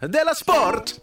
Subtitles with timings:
[0.00, 0.94] Della Sport!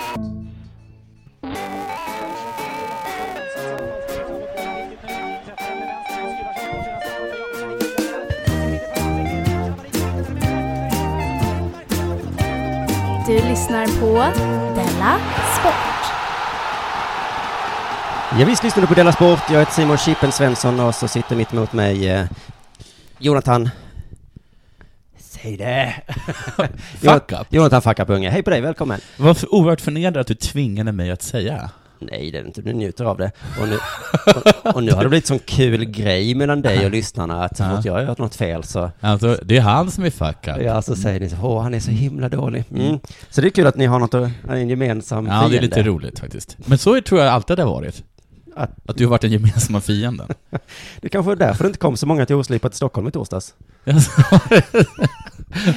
[13.28, 14.14] Du lyssnar på
[14.76, 15.20] Della
[15.60, 15.74] Sport.
[18.40, 19.40] Ja, visst lyssnar du på Della Sport.
[19.50, 22.26] Jag heter Simon Chippen Svensson och så sitter mitt emot mig eh,
[23.18, 23.70] Jonathan.
[25.44, 25.94] Säg det!
[27.02, 27.48] Fuck up.
[27.50, 28.30] Jonathan Fuck up unge.
[28.30, 29.00] Hej på dig, välkommen!
[29.18, 31.70] Vad för oerhört förnedrande att du tvingade mig att säga.
[32.00, 32.62] Nej, det är inte.
[32.62, 33.32] Du njuter av det.
[33.62, 33.78] Och nu,
[34.66, 37.64] och, och nu har det blivit sån kul grej mellan dig och lyssnarna att så
[37.64, 40.62] fort jag har gjort något fel så, Alltså, det är han som är fuck up.
[40.62, 42.64] ja, så säger ni så, åh, han är så himla dålig.
[42.76, 43.00] Mm.
[43.30, 45.62] Så det är kul att ni har något, att- en gemensam Ja, det är fiende.
[45.62, 46.58] lite roligt faktiskt.
[46.66, 48.04] Men så tror jag alltid det har varit.
[48.56, 50.28] Att- Att du har varit den gemensamma fienden.
[51.02, 53.54] Det kanske är därför det inte kom så många till Oslipat i Stockholm i torsdags.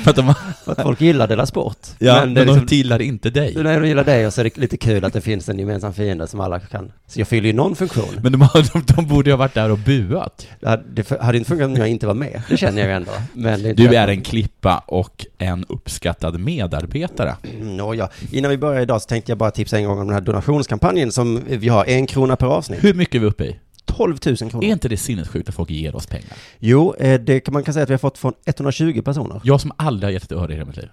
[0.04, 0.34] För att de,
[0.64, 1.76] För att folk gillar Della Sport.
[1.98, 3.54] ja, Men men, är de liksom- gillar inte dig.
[3.56, 5.92] Nej, de gillar dig och så är det lite kul att det finns en gemensam
[5.94, 6.92] fiende som alla kan...
[7.06, 8.18] Så jag fyller ju någon funktion.
[8.22, 10.46] Men de, de, de borde ju ha varit där och buat.
[10.60, 12.42] Det hade, det hade inte funkat om jag inte var med.
[12.48, 13.10] Det känner jag ju ändå.
[13.32, 17.36] Men Du är en klippa och en uppskattad medarbetare.
[17.60, 20.14] Mm, Nåja, innan vi börjar idag så tänkte jag bara tipsa en gång om den
[20.14, 22.84] här donationskampanjen som vi har, en krona per avsnitt.
[22.84, 23.56] Hur mycket är vi uppe i?
[23.96, 24.64] 12 000 kronor.
[24.64, 26.32] Är inte det sinnessjukt att folk ger oss pengar?
[26.58, 29.60] Jo, eh, det kan man kan säga att vi har fått från 120 personer Jag
[29.60, 30.88] som aldrig har gett ett öre i hela mitt liv.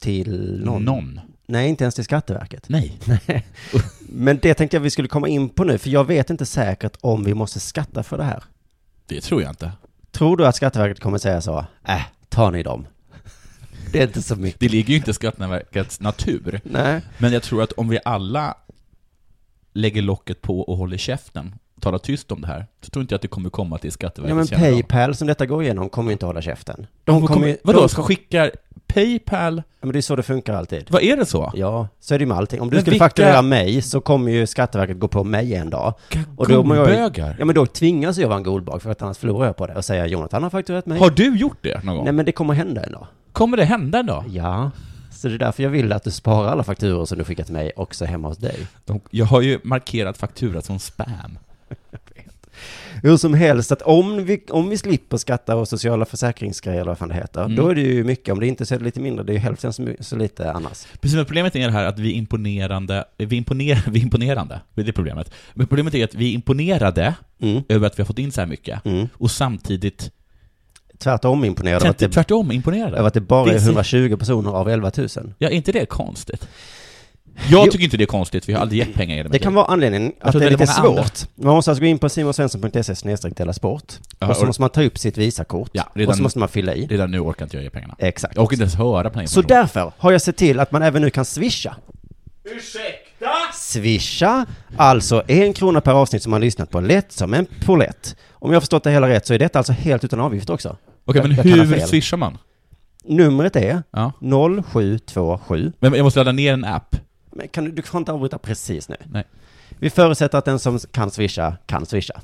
[0.00, 0.82] till någon.
[0.84, 1.20] Någon.
[1.46, 2.68] Nej, inte ens till Skatteverket.
[2.68, 2.98] Nej.
[4.00, 6.96] Men det tänkte jag vi skulle komma in på nu, för jag vet inte säkert
[7.00, 8.42] om vi måste skatta för det här.
[9.06, 9.72] Det tror jag inte.
[10.10, 11.66] Tror du att Skatteverket kommer säga så?
[11.88, 12.86] Äh, tar ni dem?
[13.92, 14.60] Det är inte så mycket.
[14.60, 16.60] Det ligger ju inte i Skatteverkets natur.
[16.64, 17.00] Nej.
[17.18, 18.54] Men jag tror att om vi alla
[19.72, 23.16] lägger locket på och håller käften, talar tyst om det här, så tror inte jag
[23.18, 24.60] att det kommer komma till Ja Skatteverkets men.
[24.60, 26.76] Paypal som detta går igenom kommer ju inte hålla käften.
[27.04, 28.50] De De kommer, kommer vadå, de- ska skickar
[28.86, 30.86] Paypal, Ja, men det är så det funkar alltid.
[30.90, 31.52] vad är det så?
[31.54, 32.60] Ja, så är det ju med allting.
[32.60, 35.70] Om du Men skulle vilka- fakturera mig så kommer ju Skatteverket gå på mig en
[35.70, 35.94] dag.
[36.36, 37.34] Och då jag-?
[37.38, 39.74] Ja men då tvingas jag vara en golbag för att annars förlorar jag på det
[39.74, 40.98] och säga Jonathan har fakturerat mig.
[40.98, 42.04] Har du gjort det någon gång?
[42.04, 43.06] Nej men det kommer hända en dag.
[43.32, 44.24] Kommer det hända en dag?
[44.28, 44.70] Ja.
[45.12, 47.54] Så det är därför jag vill att du sparar alla fakturor som du skickat till
[47.54, 48.66] mig också hemma hos dig.
[48.84, 51.38] De- Jag har ju markerat faktura som spam.
[53.02, 56.98] Hur som helst, att om vi, om vi slipper skatta och sociala försäkringsgrejer eller vad
[56.98, 57.56] fan det heter, Mm.
[57.56, 58.32] då är det ju mycket.
[58.32, 60.52] Om det inte så är det lite mindre, det är ju hälften så, så lite
[60.52, 60.86] annars.
[61.00, 64.60] Precis, men problemet är det här att vi är imponerande, vi är, imponer, vi imponerande,
[64.74, 65.30] det är det problemet.
[65.54, 67.62] Men problemet är att vi är imponerade Mm.
[67.68, 69.08] över att vi har fått in så här mycket, Mm.
[69.12, 70.10] och samtidigt
[70.98, 73.00] Tvärtom imponerad av att det, tvärtom imponerade.
[73.00, 75.08] av att det bara Det är är så- 120 personer av 11 000.
[75.38, 76.48] Ja, är inte det konstigt?
[77.50, 77.72] Jag Jo.
[77.72, 80.12] tycker inte det är konstigt, vi har aldrig gett pengar i Det kan vara anledningen
[80.20, 81.28] att det är lite andra- svårt.
[81.34, 83.92] Man måste alltså gå in på simonsvensson.se snedstreck dela sport.
[84.18, 85.70] Ja, och så och- måste man ta upp sitt Visakort.
[85.72, 86.86] Ja, och så redan- måste man fylla i.
[86.86, 87.94] Redan nu orkar inte jag ge pengarna.
[87.98, 88.36] Exakt.
[88.36, 90.82] Jag orkar inte ens höra på den Så därför har jag sett till att man
[90.82, 91.76] även nu kan swisha.
[92.44, 93.30] Ursäkta?
[93.54, 94.46] Swisha,
[94.76, 98.16] alltså en krona per avsnitt som man lyssnat på, lätt som en polett.
[98.32, 100.76] Om jag har förstått det hela rätt så är detta alltså helt utan avgift också.
[101.04, 102.38] Okej, men hur swishar man?
[103.04, 104.12] Numret är Ja.
[104.20, 105.72] 0727.
[105.78, 106.96] Men jag måste ladda ner en app.
[107.38, 108.96] Men kan du, du får inte avbryta precis nu.
[109.10, 109.24] Nej.
[109.68, 112.20] Vi förutsätter att den som kan swisha, kan swisha.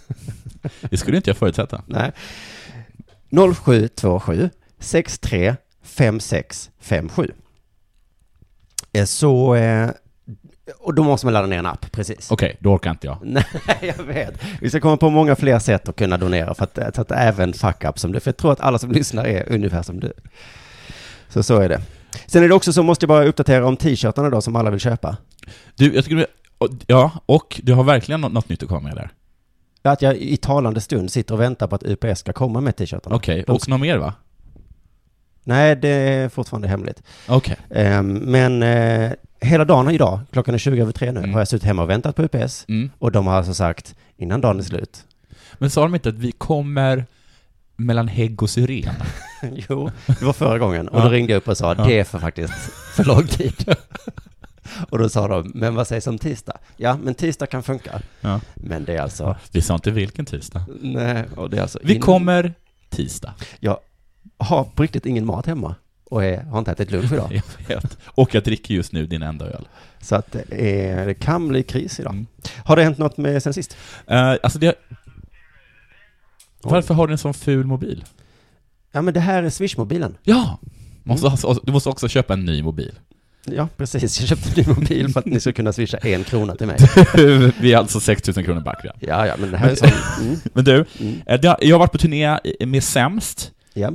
[0.90, 1.82] Det skulle inte jag förutsätta.
[1.86, 2.12] Nej.
[3.54, 7.30] 0727 63 5657.
[8.92, 9.90] Eh, Så, eh,
[10.78, 12.30] och då måste man ladda ner en app, precis.
[12.30, 13.18] Okej, då orkar inte jag.
[13.22, 13.44] Nej,
[13.98, 14.34] jag vet.
[14.60, 17.84] Vi ska komma på många fler sätt att kunna donera för att, att även fuck
[17.84, 20.12] up som du, för jag tror att alla som lyssnar är ungefär som du.
[21.28, 21.80] Så så är det.
[22.26, 24.80] Sen är det också så, måste jag bara uppdatera om t-shirtarna då som alla vill
[24.80, 25.16] köpa.
[25.76, 26.26] Du, jag skulle
[26.86, 29.10] Ja, och du har verkligen nå- något nytt att komma med där.
[29.82, 33.16] Att jag i talande stund sitter och väntar på att UPS ska komma med t-shirtarna.
[33.16, 34.14] Okej, De- och något mer va?
[35.44, 37.02] Nej, det är fortfarande hemligt.
[37.28, 37.56] Okej.
[37.70, 41.32] Ehm, men eh, hela dagen idag, klockan är 20 över tre nu, Mm.
[41.32, 42.64] har jag suttit hemma och väntat på UPS.
[42.68, 42.90] Mm.
[42.98, 45.04] Och de har alltså sagt, innan dagen är slut.
[45.54, 47.06] Men sa de inte att vi kommer
[47.76, 48.94] mellan hägg och syren?
[49.68, 50.88] jo, det var förra gången.
[50.88, 52.54] Och då ringde jag upp och sa, det är för faktiskt
[52.96, 53.74] för lång tid.
[54.90, 56.58] och då sa de, men vad sägs om tisdag?
[56.76, 58.00] Ja, men tisdag kan funka.
[58.20, 58.40] Ja.
[58.54, 60.64] Men det är alltså, Vi sa inte vilken tisdag.
[60.80, 62.54] nej, och det är alltså Vi innan- kommer
[62.90, 63.34] tisdag.
[63.60, 63.78] Jag
[64.38, 65.74] har på riktigt ingen mat hemma.
[66.10, 67.40] Och är, har inte ätit lunch idag.
[67.68, 67.98] Jag vet.
[68.04, 69.68] Och jag dricker just nu din enda öl.
[70.00, 70.44] Så att det,
[70.80, 72.12] är, det kan bli kris idag.
[72.12, 72.26] Mm.
[72.64, 73.76] Har det hänt något med sen sist?
[74.06, 74.74] Eh, alltså det...
[76.70, 78.04] Varför har du en sån ful mobil?
[78.92, 80.16] Ja, men det här är Swish-mobilen.
[80.22, 80.58] Ja!
[81.02, 82.92] Måste, alltså, du måste också köpa en ny mobil.
[83.46, 84.20] Ja, precis.
[84.20, 86.76] Jag köpte en ny mobil för att ni ska kunna swisha en krona till mig.
[87.60, 88.96] Vi är alltså 6000 kronor back redan.
[89.00, 89.84] Ja, ja, men det här är så.
[90.20, 93.52] Mm, Men du, mm, eh, jag har varit på turné med Sämst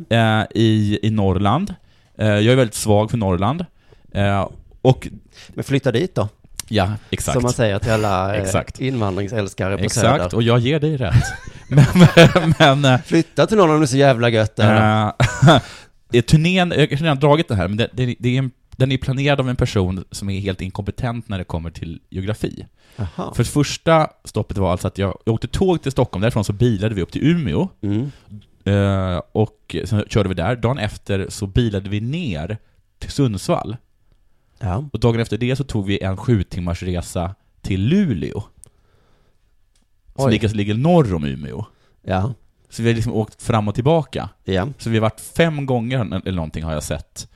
[0.09, 1.73] eh, i, i Norrland.
[2.17, 3.65] Eh, jag är väldigt svag för Norrland.
[4.11, 4.49] Eh,
[4.81, 5.07] och,
[5.49, 6.29] Men flytta dit då,
[6.69, 7.33] ja, exakt.
[7.33, 8.81] som man säger till alla eh, Exakt.
[8.81, 10.35] invandringsälskare på Exakt, Söder.
[10.35, 11.23] och jag ger dig rätt.
[11.67, 11.85] men,
[12.59, 15.11] men, eh, Flytta till någon om det är så jävla gött där.
[16.13, 18.91] Eh, turnén, jag har redan dragit det här, men det, det, det är en, den
[18.91, 22.65] är planerad av en person som är helt inkompetent när det kommer till geografi.
[22.95, 23.33] Jaha.
[23.33, 26.95] För första stoppet var alltså att jag, jag åkte tåg till Stockholm, därifrån så bilade
[26.95, 28.11] vi upp till Umeå, Mm.
[29.31, 30.55] och sen körde vi där.
[30.55, 32.57] Dagen efter så bilade vi ner
[32.99, 33.77] till Sundsvall.
[34.59, 34.89] Ja.
[34.93, 38.43] Och dagen efter det så tog vi en sju timmars resa till Luleå.
[40.15, 41.65] Som ligger, ligger norr om Umeå.
[42.01, 42.33] Ja.
[42.69, 44.29] Så vi har liksom åkt fram och tillbaka.
[44.43, 44.67] Ja.
[44.77, 47.27] Så vi har varit fem gånger eller någonting har jag sett.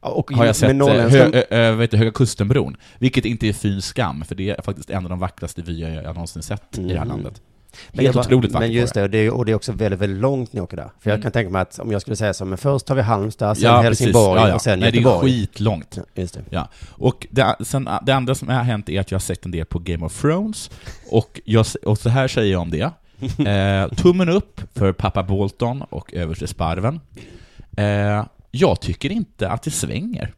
[0.00, 1.24] Och Har jag sett eh, norrländska...
[1.24, 2.76] hö, ö, ö, Höga Kustenbron.
[2.98, 6.14] Vilket inte är fyn skam, för det är faktiskt en av de vackraste vyer jag
[6.14, 7.08] någonsin sett i det här Mm.
[7.08, 7.42] landet.
[7.92, 9.56] Men Helt jag bara- otroligt vackert Men just det, och det, är- och det är
[9.56, 10.90] också väldigt, väldigt långt ni åker där.
[11.00, 11.22] För jag Mm.
[11.22, 13.66] kan tänka mig att om jag skulle säga så, men först tar vi Halmstad, sen
[13.70, 14.40] Ja, Helsingborg.
[14.40, 14.54] Ja, ja.
[14.54, 15.30] och sen Nej, det är Göteborg.
[15.32, 15.96] skitlångt.
[15.96, 16.68] Ja, just det.
[16.90, 19.66] Och det, sen, det andra som har hänt är att jag har sett en del
[19.66, 20.70] på Game of Thrones,
[21.10, 22.90] och, jag, och så här säger jag om det.
[23.48, 27.00] Eh, tummen upp för pappa Bolton och överste Sparven.
[27.76, 30.32] Eh, jag tycker inte att det svänger.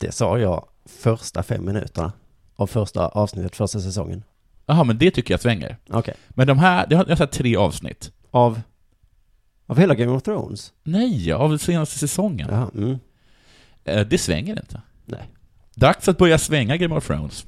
[0.00, 0.64] Det sa jag
[1.02, 2.12] första fem minuterna
[2.56, 4.22] av första avsnittet, första säsongen.
[4.66, 5.76] Jaha, men det tycker jag svänger.
[5.90, 6.14] Okej.
[6.28, 8.12] Men de här, jag har, jag har sett tre avsnitt.
[8.30, 8.60] Av?
[9.66, 10.72] Av hela Game of Thrones?
[10.84, 12.48] Nej, av senaste säsongen.
[12.50, 12.98] Jaha, mm.
[13.84, 14.80] Eh, det svänger inte.
[15.04, 15.28] Nej.
[15.74, 17.46] Dags att börja svänga Game of Thrones.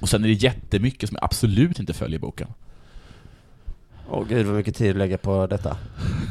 [0.00, 2.48] Och sen är det jättemycket som jag absolut inte följer boken.
[4.10, 5.76] Åh gud vad mycket tid du lägger på detta.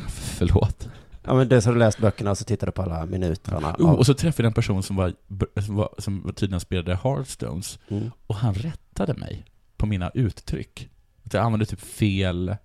[0.10, 0.90] Förlåt.
[1.24, 3.76] Ja men dels har du läst böckerna och så tittar du på alla minuterna.
[3.80, 5.14] Oh, av- och så träffade jag en person som var,
[5.62, 8.12] som var som tydligen spelade Hearthstones, mm.
[8.28, 9.46] och han rättade mig
[9.78, 10.90] på mina uttryck.
[11.26, 12.56] Att jag använde typ fel...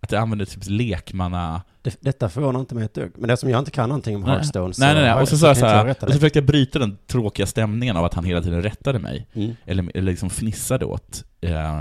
[0.00, 1.62] Att jag använde typ lekmanna...
[1.82, 3.12] det, detta förvånar inte mig ett dugg.
[3.16, 4.30] Men eftersom jag inte kan någonting om Nej.
[4.30, 5.12] Hearthstone Nej, nej, nej.
[5.12, 7.96] har Och så sa jag så här, och så försökte jag bryta den tråkiga stämningen
[7.96, 9.26] av att han hela tiden rättade mig.
[9.32, 9.56] Mm.
[9.64, 11.80] Eller, eller liksom fnissade åt eh,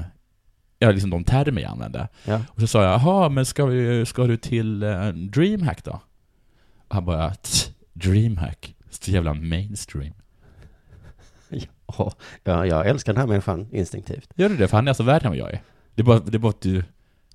[0.79, 2.07] ja, liksom de termer jag använde.
[2.25, 2.41] Ja.
[2.49, 6.01] Och så sa jag, jaha, men ska, vi, ska du till eh, DreamHack då?
[6.87, 10.13] Och han bara, "Tch, DreamHack, så jävla mainstream.
[11.97, 14.29] Ja, ja, jag älskar den här människan instinktivt.
[14.35, 14.67] Gör du det?
[14.67, 15.61] För han är alltså värre än vad jag är.
[15.95, 16.83] Det är bara, det är bara att du...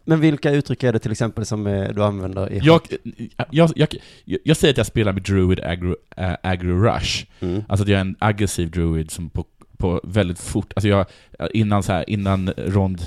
[0.04, 2.80] Men vilka uttryck är det till exempel som eh, du använder i Jag,
[3.50, 3.88] jag, jag,
[4.44, 7.26] jag säger att jag spelar med Druid Aggro, äh, aggro Rush.
[7.40, 7.64] Mm.
[7.68, 9.44] Alltså att jag är en aggressiv druid som på,
[9.76, 11.06] på väldigt fort, alltså jag,
[11.52, 13.00] innan så här, innan rond,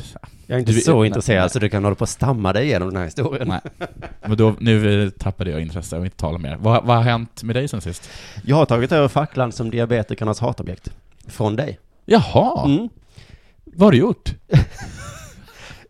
[0.48, 1.50] Jag är inte Du- så nej, intresserad nej.
[1.50, 3.48] så du kan hålla på och stamma dig igenom den här historien.
[3.48, 3.60] nej.
[4.28, 6.58] Men då, nu eh, tappade jag intresse och inte tala mer.
[6.60, 8.10] Vad, vad har hänt med dig sen sist?
[8.44, 10.92] Jag har tagit över facklan som diabetikernas hatobjekt.
[11.30, 11.80] Från dig.
[12.06, 12.90] Jaha, Mm.
[13.66, 14.34] vad har du gjort?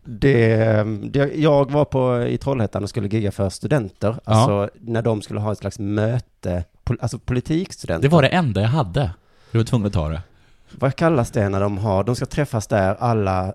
[0.04, 4.16] Det, det, jag var på, i Trollhättan och skulle gigga för studenter.
[4.24, 8.08] Alltså när de skulle ha ett slags möte, pol, alltså politikstudenter.
[8.08, 9.10] Det var det enda jag hade.
[9.52, 10.22] Du var tvungen att ta det.
[10.78, 13.54] Vad kallas det när de har, de ska träffas där alla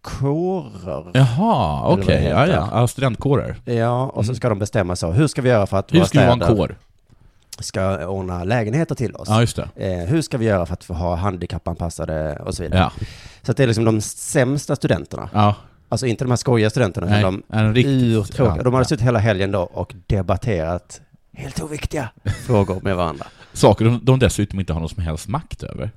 [0.00, 1.10] kårer.
[1.14, 2.68] Jaha, okej, det ja, ja.
[2.72, 2.86] ja.
[2.86, 3.56] Studentkårer.
[3.64, 4.36] Ja, och så Mm.
[4.36, 5.10] ska de bestämma så.
[5.10, 6.76] Hur ska vi göra för att Hur ska vi vara en kår?
[7.60, 9.28] Ska ordna lägenheter till oss?
[9.28, 9.68] Ja, just det.
[9.76, 12.80] Eh, hur ska vi göra för att få ha handikappanpassade och så vidare?
[12.80, 12.92] Ja,
[13.42, 15.28] Så att det är liksom de sämsta studenterna.
[15.34, 15.54] ja.
[15.92, 18.38] Alltså inte de här skojiga studenterna, Nej, utan de riktigt...
[18.38, 18.84] ja, de hade ja.
[18.84, 21.00] suttit hela helgen då och debatterat
[21.32, 22.08] helt oviktiga
[22.46, 23.26] frågor med varandra.
[23.52, 25.90] Saker de, de dessutom inte har någon som helst makt över.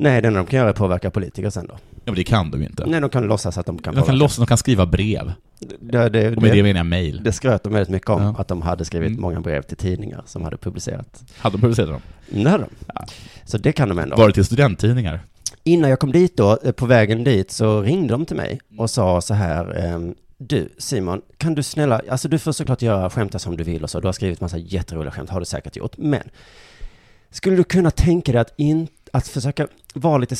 [0.00, 1.74] Nej, det enda de kan göra är att påverka politiker sen då.
[1.74, 2.86] Ja, men det kan de ju inte.
[2.86, 5.32] Nej, de kan låtsas att de kan De kan, låtsas, de kan skriva brev.
[5.80, 7.20] Det, det, Och med det det, menar jag mail.
[7.24, 8.34] det skröt de väldigt mycket om, Ja.
[8.38, 9.20] att de hade skrivit Mm.
[9.20, 11.24] många brev till tidningar som hade publicerat.
[11.38, 12.00] Hade de publicerat dem?
[12.44, 12.70] Det hade de.
[12.94, 13.04] Ja.
[13.44, 14.16] Så det kan de ändå.
[14.16, 15.20] Var det till studenttidningar?
[15.64, 18.90] Innan jag kom dit då, eh, på vägen dit, så ringde de till mig och
[18.90, 23.38] sa så här, ehm, du Simon, kan du snälla, alltså du får såklart göra skämta
[23.38, 25.96] som du vill och så, du har skrivit massa jätteroliga skämt, har du säkert gjort,
[25.98, 26.22] men
[27.30, 28.88] skulle du kunna tänka dig att, in,
[29.18, 30.36] att försöka vara lite,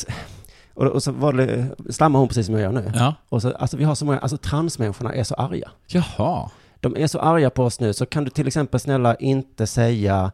[0.75, 3.15] och, och så var det, stammar hon precis som jag gör nu, Ja.
[3.29, 5.71] och så, alltså vi har så många, alltså transmänniskorna är så arga.
[5.87, 6.51] Jaha.
[6.81, 10.33] De är så arga på oss nu, så kan du till exempel snälla inte säga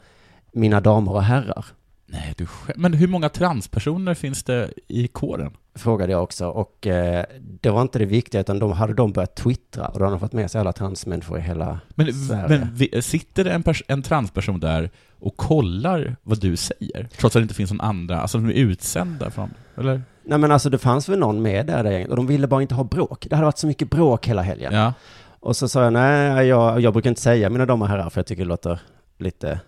[0.53, 1.67] mina damer och herrar?
[2.07, 2.47] Nej, du
[2.77, 5.57] Men hur många transpersoner finns det i kåren?
[5.75, 7.25] Frågade jag också och eh,
[7.61, 10.21] det var inte det viktiga utan de hade de börjat twittra och då hade de
[10.21, 12.69] fått med sig alla transmänniskor i hela Men, Sverige.
[12.93, 14.91] men sitter det en, en transperson där
[15.25, 17.09] och kollar vad du säger?
[17.19, 20.02] Trots att det inte finns någon andra, alltså de är utsända från, eller?
[20.25, 22.75] Nej men alltså det fanns väl någon med där, där och de ville bara inte
[22.75, 23.26] ha bråk.
[23.31, 24.75] Det hade varit så mycket bråk hela helgen.
[24.75, 24.93] Ja.
[25.40, 28.19] Och så sa jag, nej jag, jag brukar inte säga mina damer och herrar för
[28.19, 28.81] jag tycker det låter
[29.19, 29.61] lite,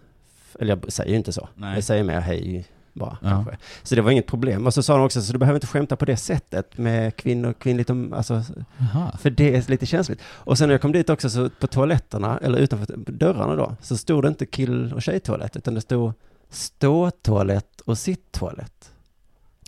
[0.60, 1.48] eller jag säger ju inte så.
[1.54, 1.75] Nej.
[1.75, 3.28] Jag säger mer hej bara Ja.
[3.30, 3.56] kanske.
[3.82, 4.66] Så det var inget problem.
[4.66, 7.52] Och så sa de också, så du behöver inte skämta på det sättet med kvinnor,
[7.52, 8.42] kvinnligt, om- alltså
[8.78, 9.16] Jaha.
[9.20, 10.20] För det är lite känsligt.
[10.26, 13.96] Och sen när jag kom dit också så på toaletterna, eller utanför dörrarna då, så
[13.96, 16.12] stod det inte kill och tjejtoalett, utan det stod
[16.50, 18.92] ståtoalett och sitttoalett.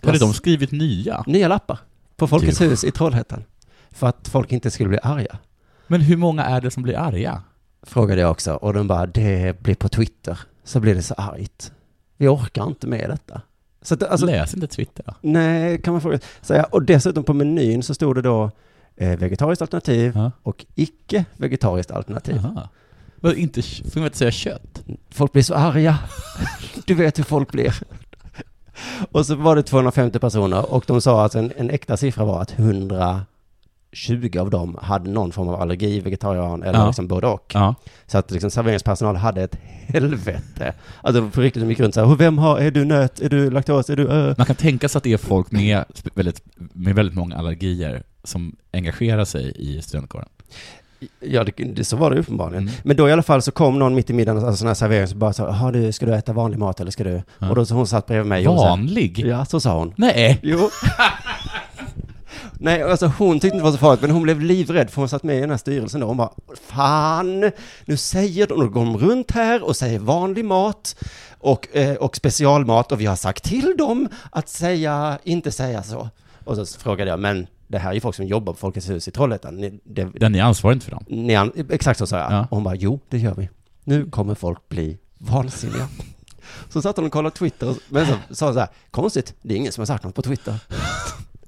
[0.03, 1.23] Hade de skrivit nya?
[1.27, 1.79] Nya lappar
[2.15, 3.43] på Folkets hus i Trollhättan.
[3.91, 5.37] För att folk inte skulle bli arga.
[5.87, 7.41] Men hur många är det som blir arga?
[7.83, 8.53] Frågade jag också.
[8.53, 10.39] Och de bara, det blir på Twitter.
[10.63, 11.71] Så blir det så argt.
[12.19, 13.41] Vi orkar inte med detta.
[13.81, 15.13] Så att, alltså, Läs inte Twitter då.
[15.21, 16.19] nej, kan man fråga.
[16.41, 16.63] säga.
[16.63, 18.51] Och dessutom på menyn så stod det då
[18.95, 20.31] eh, vegetariskt alternativ Ja.
[20.43, 22.37] och icke vegetariskt alternativ.
[22.45, 22.69] Aha.
[23.17, 24.81] Men inte, får man inte säga kött?
[25.09, 25.97] Folk blir så arga.
[26.85, 27.75] Du vet hur folk blir.
[29.11, 32.41] Och så var det 250 personer och de sa att en, en äkta siffra var
[32.41, 32.51] att
[33.93, 36.85] 120 av dem hade någon form av allergi, vegetarian eller Ja.
[36.87, 37.51] liksom både och.
[37.53, 37.75] Ja.
[38.07, 39.55] Så att liksom serveringspersonal hade ett
[39.87, 40.73] helvete.
[41.01, 43.49] Alltså på riktigt, de gick runt så här, vem har, är du nöt, är du
[43.49, 44.35] laktos, är du ö?
[44.37, 46.41] Man kan tänka sig att det är folk med väldigt,
[46.73, 50.27] med väldigt många allergier som engagerar sig i studentkåren.
[51.19, 52.63] Ja, det, det, så var det uppenbarligen.
[52.63, 52.73] Mm.
[52.83, 55.07] Men då i alla fall så kom någon mitt i middagen, alltså sån här servering,
[55.07, 57.21] så bara så, jaha du, ska du äta vanlig mat eller ska du?
[57.39, 57.49] Ja.
[57.49, 59.19] Och då så hon satt bredvid mig så här, Vanlig?
[59.19, 59.93] Ja, så sa hon.
[59.97, 60.39] Nej!
[60.43, 60.57] Jo.
[62.53, 65.09] Nej, alltså hon tyckte inte det var så farligt, men hon blev livrädd för hon
[65.09, 66.07] satt med i den här styrelsen då.
[66.07, 66.31] Hon bara,
[66.67, 67.51] fan,
[67.85, 70.95] nu säger de, och går de runt här och säger vanlig mat
[71.37, 76.09] och, eh, och specialmat och vi har sagt till dem att säga, inte säga så.
[76.43, 79.07] Och så frågade jag, men det här är ju folk som jobbar på Folkets hus
[79.07, 79.55] i Trollhättan.
[79.57, 81.03] Ni, det, Den är ansvarig inte för dem.
[81.07, 82.31] ni, an- exakt så sa jag.
[82.31, 82.39] Ja.
[82.41, 83.49] Och hon bara, jo, det gör vi.
[83.83, 85.87] Nu kommer folk bli vansinniga.
[86.69, 89.57] Så satt hon och kollade Twitter, men så sa hon så här, konstigt, det är
[89.57, 90.55] ingen som har sagt något på Twitter.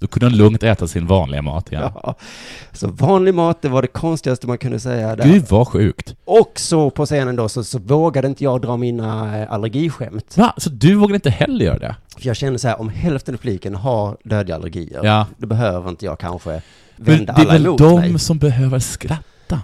[0.02, 1.92] Då kunde hon lugnt äta sin vanliga mat igen.
[2.04, 2.16] Ja.
[2.72, 5.24] Så vanlig mat, det var det konstigaste man kunde säga där.
[5.26, 6.16] Gud vad sjukt.
[6.26, 10.38] Och så på scenen då så, så vågade inte jag dra mina eh, allergiskämt.
[10.38, 10.54] Va?
[10.58, 11.96] Så du vågar inte heller göra det?
[12.18, 15.26] För jag kände så här, om hälften av publiken har dödliga allergier, Ja.
[15.38, 16.62] då behöver inte jag kanske
[16.96, 18.20] vända det är alla väl emot de mig.
[18.20, 19.62] som behöver skratta?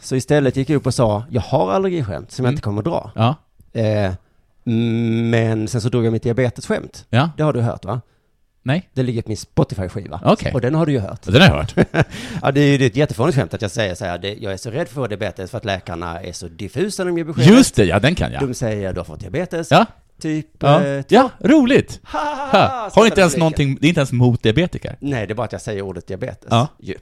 [0.00, 2.52] Så istället gick jag upp och sa, jag har allergiskämt som jag Mm.
[2.54, 3.10] inte kommer att dra.
[3.14, 3.34] Ja.
[3.80, 4.12] Eh,
[5.30, 7.06] men sen så drog jag mitt diabetesskämt.
[7.10, 7.30] Ja.
[7.36, 8.00] Det har du hört va?
[8.66, 8.88] Nej.
[8.92, 10.20] Det ligger på min Spotify-skiva.
[10.24, 10.52] Okej.
[10.54, 11.22] Och den har du ju hört.
[11.22, 11.74] Den har jag hört.
[12.42, 14.34] Ja, det är ju det är ett jättefånigt skämt att jag säger så här, det,
[14.34, 17.10] jag är så rädd för att få diabetes för att läkarna är så diffusa när
[17.10, 17.46] de ger besked.
[17.46, 18.42] Just det, ja den kan jag.
[18.48, 19.86] De säger du har fått diabetes, Ja.
[20.20, 20.46] Typ...
[20.58, 22.00] Ja, eh, ja roligt!
[22.04, 22.66] ha, ha, Ha.
[22.68, 24.96] ha, Har inte ens någonting, det är inte ens mot diabetiker.
[25.00, 26.48] Nej, det är bara att jag säger ordet diabetes.
[26.50, 26.68] Ja.
[26.78, 26.94] Ju.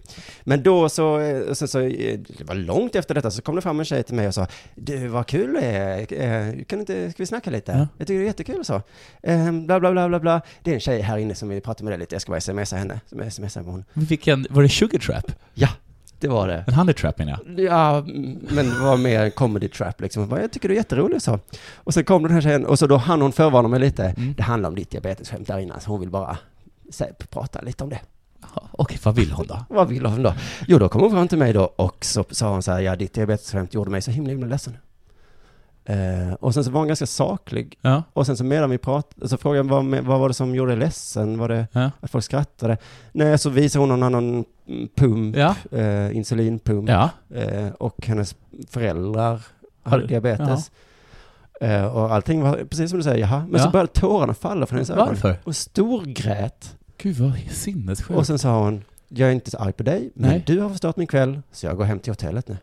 [0.45, 3.62] Men då så, eh, sen så, eh, det var långt efter detta, så kom det
[3.62, 7.11] fram en tjej till mig och sa, du vad kul det är, Eh, kan inte,
[7.11, 7.73] ska vi snacka lite?
[7.73, 7.88] Ja.
[7.99, 8.83] Jag tycker det är jättekul och så.
[9.23, 10.40] Eh, Bla, bla, bla, bla, bla.
[10.62, 12.40] Det är en tjej här inne som vill prata med dig lite, jag ska bara
[12.40, 13.85] smsa henne, som smsar med hon.
[13.92, 15.33] Vilken, var det Sugar Trap?
[15.54, 15.69] Ja,
[16.23, 16.64] det var det.
[16.67, 17.61] En honey trap menar jag.
[17.64, 18.05] Ja,
[18.55, 20.23] men det var mer comedy trap liksom.
[20.23, 21.38] Jag, bara, jag tycker du är jätterolig så.
[21.76, 24.05] Och sen kom den här tjejen och så då hann hon förvarna mig lite.
[24.05, 24.35] Mm.
[24.37, 26.38] Det handlar om ditt diabetesskämt där innan, så hon vill bara
[27.31, 28.00] prata lite om det.
[28.73, 29.64] Okej, vad vill hon då?
[29.75, 30.35] Vad vill hon då?
[30.67, 32.97] Jo, då kom hon fram till mig då och så sa hon så här, ja
[32.97, 34.76] ditt diabetesskämt gjorde mig så himla himla ledsen.
[35.85, 37.79] Eh, och sen så var hon ganska saklig.
[37.81, 40.55] Ja, Och sen så medan vi pratade, så frågade jag vad, vad var det som
[40.55, 41.39] gjorde dig ledsen?
[41.39, 42.77] Var det ja, att folk skrattade?
[43.12, 44.45] Nej, så visade hon någon annan
[44.97, 45.57] pump, ja.
[45.79, 46.89] eh, insulinpump.
[46.89, 48.35] Eh, och hennes
[48.71, 49.41] föräldrar
[49.83, 50.71] hade Har- diabetes.
[51.61, 53.47] Eh, och allting var precis som du säger, jaha.
[53.51, 53.71] Men så Ja.
[53.71, 55.07] började tårarna falla från hennes ögon.
[55.09, 55.37] Varför?
[55.45, 56.77] Och storgrät.
[56.99, 58.11] Gud vad sinnessjukt.
[58.19, 60.43] Och sen sa hon, jag är inte så arg på dig, men Nej.
[60.47, 62.57] du har förstört min kväll, så jag går hem till hotellet nu.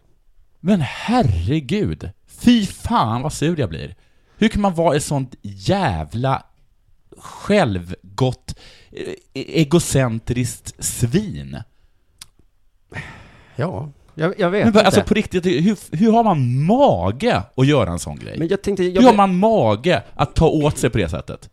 [0.60, 2.10] Men herregud!
[2.39, 3.96] Fy fan vad sur jag blir.
[4.38, 6.43] Hur kan man vara ett sånt jävla
[7.17, 8.55] självgott,
[8.91, 11.58] eh, egocentriskt svin?
[13.55, 14.86] Ja, jag, jag vet Men, inte.
[14.86, 18.36] alltså på riktigt, hur, hur har man mage att göra en sån grej?
[18.39, 21.50] men jag tänkte, jag hur har man mage att ta åt sig på det sättet?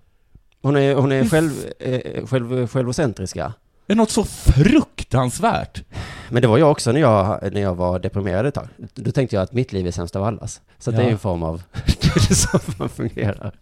[0.62, 3.52] hon är, hon är själv, eh, själv, självocentriska.
[3.86, 5.82] Det är något så fruktansvärt.
[6.30, 8.68] Men det var jag också när jag, när jag var deprimerad ett tag.
[8.94, 10.60] Då tänkte jag att mitt liv är sämst av allas.
[10.78, 11.08] Så att det Ja.
[11.08, 11.62] är en form av,
[12.00, 13.52] det är så man fungerar.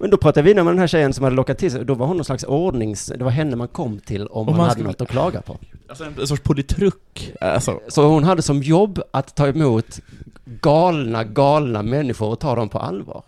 [0.00, 2.06] Men då pratade vi med den här tjejen som hade lockat till sig, då var
[2.06, 5.00] hon någon slags ordnings, det var henne man kom till om, man, man hade något
[5.00, 5.56] att klaga på.
[5.88, 7.32] Alltså en sorts politruk.
[7.40, 10.00] Alltså, Så hon hade som jobb att ta emot
[10.44, 13.22] galna, galna människor och ta dem på allvar.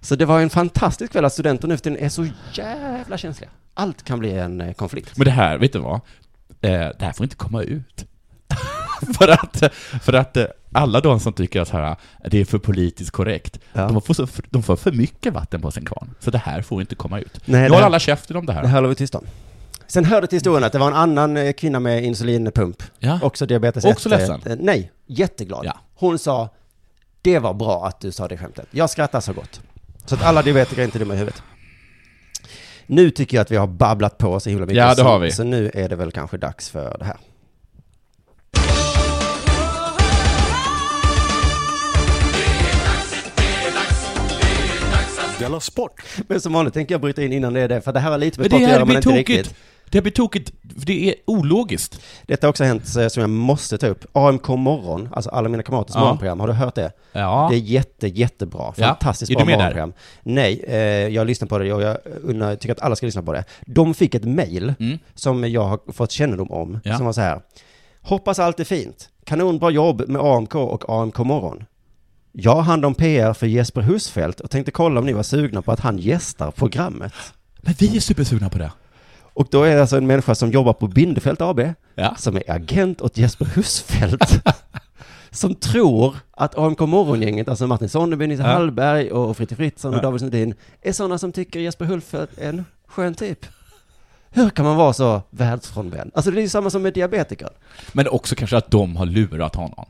[0.00, 3.50] Så det var en fantastisk kväll att studenter nu är så jävla känsliga.
[3.74, 5.16] Allt kan bli en eh, konflikt.
[5.16, 5.94] men det här, vet du vad?
[5.94, 8.04] Eh, det här får inte komma ut.
[9.18, 11.96] för att, för att eh, alla de som tycker att här,
[12.30, 13.88] det är för politiskt korrekt, Ja.
[13.88, 16.14] de, får så, de får för mycket vatten på sin kvarn.
[16.20, 17.40] Så det här får inte komma ut.
[17.44, 18.66] Nej, Nu det har alla käften om det Det här.
[18.66, 19.24] här håller vi tyst om.
[19.86, 23.18] Sen hörde till historien att det var en annan kvinna med insulinpump, Ja.
[23.22, 24.58] också diabetes Också 1, ledsen?
[24.60, 25.62] Nej, jätteglad.
[25.66, 25.80] Ja.
[25.94, 26.48] Hon sa,
[27.22, 28.66] det var bra att du sa det skämtet.
[28.70, 29.60] Jag skrattar så gott.
[30.04, 31.42] Så att alla diabetiker är inte dumma i huvudet.
[32.86, 34.78] Nu tycker jag att vi har babblat på så himla mycket.
[34.78, 35.30] Ja, det så, har vi.
[35.30, 37.16] Så nu är det väl kanske dags för det här.
[45.60, 46.02] Sport!
[46.28, 48.18] Men som vanligt tänker jag bryta in innan det är det, för det här har
[48.18, 49.28] lite med sport att göra, men inte tokigt.
[49.28, 49.54] riktigt.
[49.92, 52.00] Det blir tokigt, för det är ologiskt.
[52.26, 54.04] Detta har också hänt eh, som jag måste ta upp.
[54.12, 56.00] AMK morgon, alltså alla mina kamraters Ja.
[56.00, 56.92] morgonprogram, har du hört det?
[57.12, 57.46] Ja.
[57.50, 58.74] Det är jätte, jättebra.
[58.76, 58.86] Ja.
[58.86, 59.64] Fantastiskt Är bra du med där?
[59.64, 59.92] morgonprogram.
[60.22, 60.76] Nej, eh,
[61.08, 63.44] jag lyssnar på det och jag undrar, tycker att alla ska lyssna på det.
[63.66, 64.98] De fick ett mejl Mm.
[65.14, 66.96] som jag har fått kännedom om, Ja.
[66.96, 67.40] som var så här.
[68.02, 69.08] Hoppas allt är fint.
[69.24, 71.64] Kanonbra jobb med AMK och AMK morgon.
[72.32, 75.62] Jag har hand om PR för Jesper Husfeldt och tänkte kolla om ni var sugna
[75.62, 77.12] på att han gästar programmet.
[77.60, 78.72] Men vi är supersugna på det.
[79.34, 81.60] Och då är det alltså en människa som jobbar på Bindefält AB,
[81.94, 82.14] Ja.
[82.18, 84.40] som är agent åt Jesper Husfeldt.
[85.30, 88.48] som tror att AMK Morgongänget, alltså Martin Sonneby, Nisse Ja.
[88.48, 90.02] Hallberg och Fritte Fritzson och Ja.
[90.02, 93.46] David Sundin, är sådana som tycker Jesper Husfeldt är en skön typ.
[94.30, 96.10] Hur kan man vara så världsfrånvänd?
[96.14, 97.48] Alltså det är ju samma som med diabetiker.
[97.92, 99.86] Men också kanske att de har lurat honom.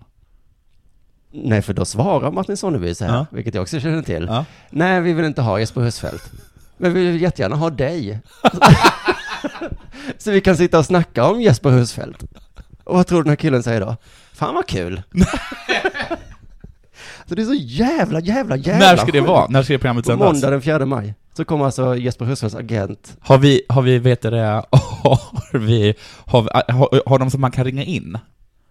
[1.34, 3.26] Nej, för då svarar Martin Sonneby så här, Ja.
[3.30, 4.26] vilket jag också känner till.
[4.28, 4.44] Ja.
[4.70, 6.30] Nej, vi vill inte ha Jesper Husfeldt.
[6.76, 8.20] Men vi vill jättegärna ha dig.
[10.18, 12.22] så vi kan sitta och snacka om Jesper Husfeldt.
[12.84, 13.96] Och vad tror du den här killen säger då?
[14.32, 15.02] Fan vad kul.
[17.26, 19.28] så det är så jävla, jävla, jävla När ska det sjukt.
[19.28, 19.46] vara?
[19.48, 20.32] När ska det programmet På sändas?
[20.32, 21.14] måndag den 4 maj.
[21.36, 23.16] Så kommer alltså Jesper Husfeldts agent.
[23.20, 25.94] Har vi, har vi, vet du det, har vi,
[26.26, 28.18] har, vi, har, har de som man kan ringa in?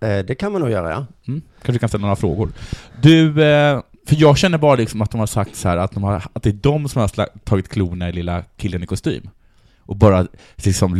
[0.01, 1.05] Eh, det kan man nog göra, ja.
[1.27, 1.41] Mm.
[1.63, 2.49] Kanske kan ställa några frågor.
[3.01, 6.03] Du, eh, för jag känner bara liksom att de har sagt så här att, de
[6.03, 9.29] har, att det är de som har sla- tagit klorna i lilla killen i kostym.
[9.91, 10.95] Och bara liksom,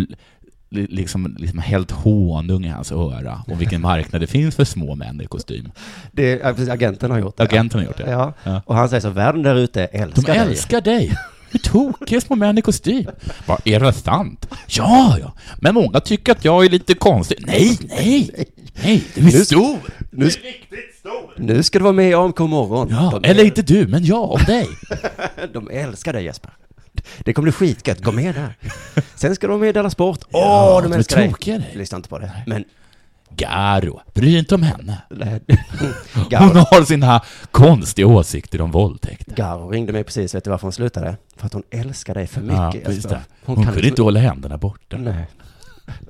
[0.69, 4.95] li- liksom, liksom hällt honung i hans öra om vilken marknad det finns för små
[4.95, 5.71] män i kostym.
[6.11, 7.43] Det är, agenten har gjort det.
[7.43, 8.11] Agenten har gjort det.
[8.11, 8.33] Ja.
[8.43, 8.61] Ja.
[8.65, 10.37] Och han säger så, världen där ute De älskar dig.
[10.47, 11.17] älskar dig!
[11.51, 13.05] Hur tokiga små män i kostym?
[13.47, 14.47] Bara, är det sant?
[14.67, 15.33] Ja, ja.
[15.61, 17.37] Men många tycker att jag är lite konstig.
[17.47, 18.45] Nej, nej!
[18.83, 19.77] Nej, du är Nu- stor!
[20.11, 20.29] Nu,
[21.37, 22.87] nu ska du vara med i AMK morgon.
[22.91, 24.67] Ja, De- eller inte du, men jag om dig.
[25.53, 26.51] De älskar dig Jesper.
[27.19, 28.57] Det kommer bli skitgött, gå med där.
[29.15, 30.19] Sen ska de med i Della Sport.
[30.31, 31.33] Åh, Ja, de de älskar dig.
[31.59, 31.71] dig.
[31.75, 32.31] Lyssna inte på det.
[32.47, 32.63] Men,
[33.35, 34.97] Garo, bry dig inte om henne.
[36.39, 37.21] Hon har sina
[37.51, 39.27] konstiga åsikter om våldtäkt.
[39.35, 41.17] Garo ringde mig precis, vet du varför hon slutade?
[41.37, 43.09] För att hon älskar dig för Ja, mycket Jesper.
[43.09, 43.21] det.
[43.45, 44.97] Hon, kunde liksom- inte hålla händerna borta.
[44.97, 45.25] Nej.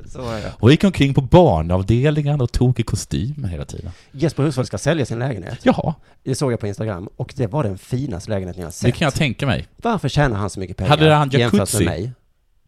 [0.05, 0.53] Så är det.
[0.59, 3.91] Hon gick omkring på barnavdelningen och tog i kostym hela tiden.
[4.11, 5.59] Jesper Husfeldt ska sälja sin lägenhet.
[5.63, 8.75] Jaha, Det såg jag på Instagram och det var den finaste lägenheten jag har det
[8.75, 8.95] sett.
[8.95, 9.67] kan jag tänka mig.
[9.77, 11.77] Varför tjänar han så mycket pengar Hade han jämfört jacuzzi?
[11.85, 12.11] med mig?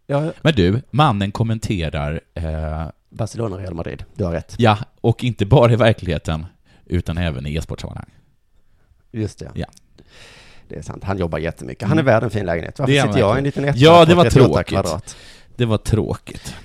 [0.08, 2.44] Ja, Men du, mannen kommenterar, eh,
[3.10, 4.04] Barcelona Real Madrid.
[4.16, 4.56] Du har rätt.
[4.58, 6.46] ja, och inte bara i verkligheten,
[6.86, 8.10] utan även i e-sportsammanhang.
[9.12, 9.52] Just det.
[9.54, 9.66] Ja.
[10.68, 11.04] Det är sant.
[11.04, 11.88] Han jobbar jättemycket.
[11.88, 12.80] Han är värd en fin lägenhet.
[12.80, 14.48] Varför Det är han sitter jag i en liten etta Ja, det på var 38
[14.54, 14.68] tråkigt.
[14.70, 15.16] Kvadrat?
[15.56, 16.56] Det var tråkigt.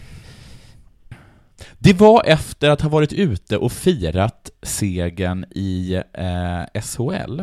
[1.79, 7.43] Det var efter att ha varit ute och firat segern i eh, SHL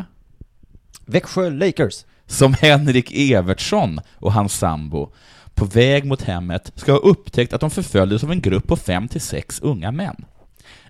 [1.05, 2.05] Växjö Lakers.
[2.25, 5.13] som Henrik Evertsson och hans sambo
[5.53, 9.07] på väg mot hemmet ska ha upptäckt att de förföljdes av en grupp på fem
[9.07, 10.25] till sex unga män.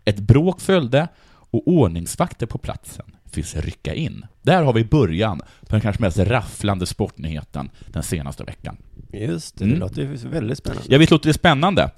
[0.05, 4.25] Ett bråk följde och ordningsvakter på platsen fick rycka in.
[4.41, 8.77] Där har vi början på den kanske mest rafflande sportnyheten den senaste veckan.
[9.13, 9.73] Just det, Mm.
[9.75, 10.87] det låter ju väldigt spännande.
[10.89, 11.91] Jag vet låter det spännande.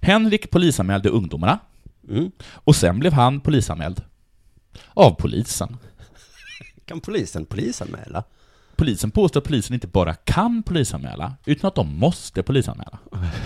[0.00, 1.58] Henrik polisanmälde ungdomarna
[2.08, 2.30] Mm.
[2.40, 4.02] och sen blev han polisanmäld.
[4.94, 5.76] Av polisen.
[6.84, 8.24] Kan polisen polisanmäla?
[8.76, 12.98] Polisen påstår att polisen inte bara kan polisanmäla, utan att de måste polisanmäla.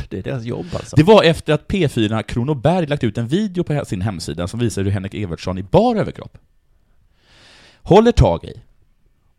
[0.09, 0.97] Det är deras jobb alltså.
[0.97, 4.83] Det var efter att P4 Kronoberg lagt ut en video på sin hemsida som visar
[4.83, 6.39] hur Henrik Evertsson i bar överkropp
[7.83, 8.61] håller tag i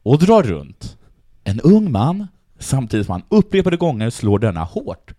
[0.03, 0.97] och drar runt
[1.43, 2.27] en ung man
[2.59, 5.11] samtidigt som han upprepade gånger slår denna hårt,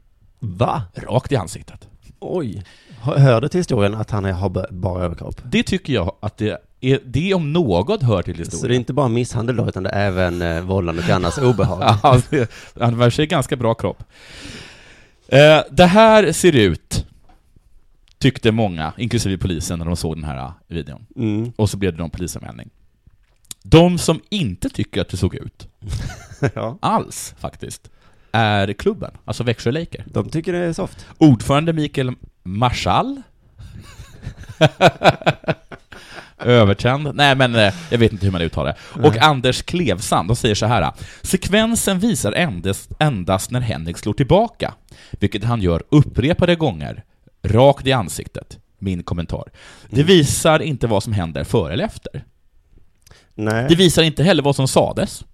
[0.45, 0.83] Va?
[0.95, 1.89] rakt i ansiktet.
[2.21, 2.65] Oj.
[3.01, 5.41] Hör du till historien att han är, har bara överkropp?
[5.45, 8.81] Det tycker jag att det är, det om något hör till Så det är historien.
[8.81, 11.83] inte bara misshandel då, utan det är även eh, vållande till annars obehag?
[12.03, 12.51] Ja, det-
[12.81, 14.05] han verkar sig ganska bra kropp.
[15.29, 17.07] Eh, det här ser ut,
[18.19, 21.07] tyckte många, inklusive polisen, när de såg den här eh, videon.
[21.17, 21.53] Mm.
[21.57, 22.71] Och så blev det en polisanmälning.
[23.63, 25.69] De som inte tycker att det såg ut
[26.55, 26.79] ja.
[26.83, 27.91] alls, faktiskt,
[28.33, 30.05] är klubben, alltså Växjö Laker.
[30.07, 31.07] De tycker det är soft.
[31.19, 33.23] Ordförande Mikael Marschall.
[36.39, 37.11] Övertänd.
[37.15, 39.01] Nej, men eh, jag vet inte hur man uttalar det.
[39.09, 39.21] Och Nej.
[39.23, 40.93] Anders Klevsand, de säger så här.
[41.23, 44.75] Sekvensen visar endast, endast när Henrik slår tillbaka,
[45.11, 47.05] vilket han gör upprepade gånger,
[47.43, 48.59] rakt i ansiktet.
[48.79, 49.45] Min kommentar.
[49.91, 50.07] Det Mm.
[50.07, 52.25] visar inte vad som händer före eller efter.
[53.35, 53.67] Nej.
[53.69, 55.25] Det visar inte heller vad som sades.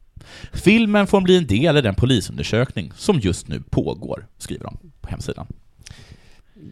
[0.52, 5.08] Filmen får bli en del i den polisundersökning som just nu pågår, skriver de på
[5.10, 5.46] hemsidan.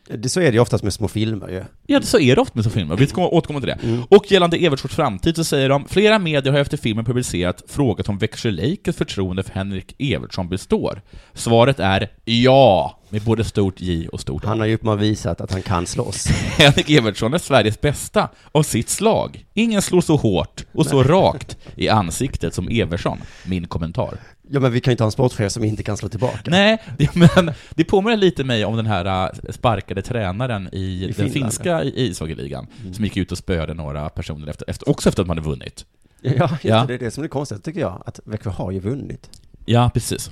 [0.09, 1.65] Det, så är det ju oftast med små filmer ju.
[1.87, 2.97] Ja, så är det ofta med så filmer.
[2.97, 3.79] Vi ska återkomma till det.
[3.83, 4.03] Mm.
[4.09, 8.19] Och gällande Evertsfors framtid så säger de flera medier har efter filmen publicerat frågat om
[8.19, 11.03] Växjö Lakers förtroende för Henrik Evertsson består.
[11.33, 14.49] Svaret är ja, med både stort J och stort A.
[14.49, 16.27] Han har ju visat att han kan slåss.
[16.59, 19.47] Henrik Evertsson är Sveriges bästa av sitt slag.
[19.55, 23.19] Ingen slår så hårt och så rakt i ansiktet som Evertsson.
[23.47, 24.19] Min kommentar.
[24.51, 26.41] Ja, men vi kan ju inte ha en sportchef som inte kan slå tillbaka.
[26.51, 31.15] Nej, det, men det påminner lite mig om den här äh, sparkade tränaren i, den
[31.15, 32.95] Finland, finska i- ishockeyligan, Mm.
[32.95, 35.85] som gick ut och spöade några personer efter, efter, också efter att man hade vunnit.
[36.23, 36.81] Ja, Ja.
[36.81, 39.31] det, det är det som är konstigt tycker jag, att Växjö har ju vunnit.
[39.65, 40.31] Ja, precis.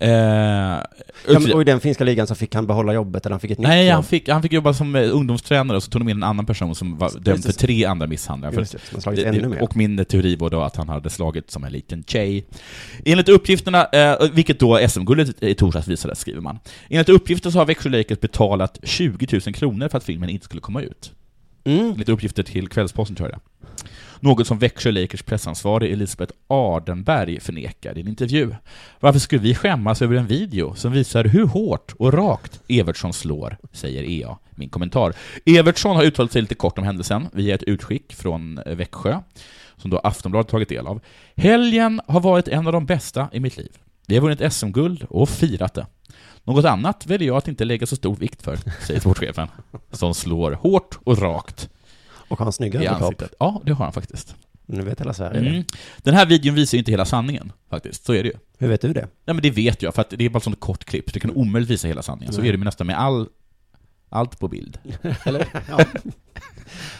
[0.00, 0.82] Eh,
[1.28, 3.58] Ja, och i den finska ligan så fick han behålla jobbet, eller han fick ett
[3.58, 3.94] nytt nej, jobb.
[3.94, 6.46] han fick, han fick jobba som eh, ungdomstränare och så tog de in en annan
[6.46, 8.64] person som var dömd för tre andra misshandlingar.
[9.00, 9.62] För det, ännu mer.
[9.62, 12.46] Och min teori var då att han hade slagit som en liten tjej.
[13.04, 16.58] Enligt uppgifterna, eh, vilket då SM-guldet i torsdags visade, skriver man.
[16.88, 20.60] Enligt uppgifter så har Växjö Lakers betalat 20 000 kronor för att filmen inte skulle
[20.60, 21.12] komma ut.
[21.64, 21.90] Mm.
[21.90, 23.42] Enligt uppgifter till Kvällsposten tror jag det.
[24.20, 28.54] Något som Växjö Lakers pressansvarig Elisabeth Ardenberg förnekar i en intervju.
[29.00, 33.56] Varför skulle vi skämmas över en video som visar hur hårt och rakt Evertsson slår,
[33.72, 34.38] säger EA.
[34.50, 35.12] Min kommentar.
[35.46, 39.20] Evertsson har uttalat sig lite kort om händelsen via ett utskick från eh, Växjö,
[39.76, 41.00] som då Aftonbladet tagit del av.
[41.36, 43.70] Helgen har varit en av de bästa i mitt liv.
[44.06, 45.86] Vi har vunnit SM-guld och firat det.
[46.44, 49.48] Något annat väljer jag att inte lägga så stor vikt för, säger sportchefen,
[49.92, 51.70] som slår hårt och rakt
[52.28, 53.22] och har en snygg i överkropp.
[53.40, 54.34] Ja, det har han faktiskt.
[54.66, 55.48] Nu vet hela Sverige det.
[55.48, 55.64] Mm.
[55.98, 58.04] Den här videon visar ju inte hela sanningen, faktiskt.
[58.04, 58.34] Så är det ju.
[58.58, 59.00] Hur vet du det?
[59.00, 61.12] Nej men det vet jag, för att det är bara ett sånt kort klipp.
[61.12, 62.32] Det kan omöjligt visa hela sanningen.
[62.34, 62.48] Så Nej.
[62.48, 63.26] är det med nästan med all...
[64.10, 64.78] Allt på bild.
[65.24, 65.46] Eller?
[65.68, 65.78] Ja.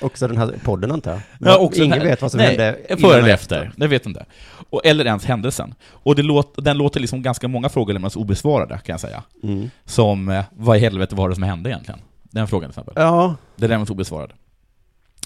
[0.00, 1.20] Också den här podden antar jag.
[1.40, 3.72] Ja, också Ingen här- vet vad som Nej, hände före eller och efter.
[3.76, 4.26] Det vet inte.
[4.70, 5.74] Och, eller ens händelsen.
[5.84, 9.22] Och det låt, den låter liksom ganska många frågor lämnas obesvarade, kan jag säga.
[9.42, 9.70] Mm.
[9.84, 12.00] Som, eh, vad i helvete var det som hände egentligen?
[12.22, 13.02] Den frågan till exempel.
[13.04, 14.32] Ja, Den lämnas obesvarad.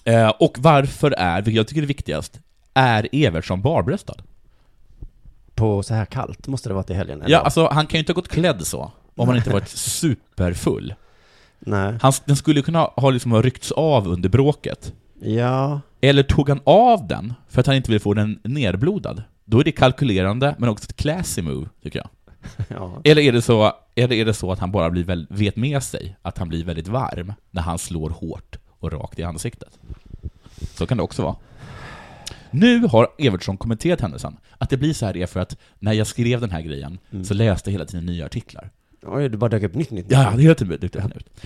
[0.05, 2.41] Eh, och varför är, vilket jag tycker är viktigast,
[2.75, 4.17] är Evertsson barbröstad?
[5.55, 7.19] på så här kallt måste det varit i helgen.
[7.21, 7.39] Ja, eller?
[7.39, 10.95] alltså han kan ju inte ha gått klädd så, om han inte varit superfull.
[11.59, 11.95] Nej.
[12.03, 14.93] Han, den skulle kunna ha liksom ha ryckts av under bråket.
[15.21, 19.23] Ja, Eller tog han av den för att han inte vill få den nerblodad?
[19.45, 22.09] Då är det kalkylerande, men också ett classy move, tycker jag.
[22.69, 23.01] ja.
[23.05, 25.83] Eller är det så, eller är det så att han bara blir väl, vet med
[25.83, 29.79] sig att han blir väldigt varm när han slår hårt och rakt i ansiktet?
[30.75, 31.37] Så kan det också vara.
[32.51, 34.37] Nu har Evertsson kommenterat händelsen.
[34.59, 37.25] Att det blir så här är för att när jag skrev den här grejen Mm.
[37.25, 38.71] så läste jag hela tiden nya artiklar.
[39.03, 40.07] Oj, det bara dök upp nytt nytt.
[40.09, 40.95] Ja, det är helt nytt.
[40.95, 41.41] helt nytt.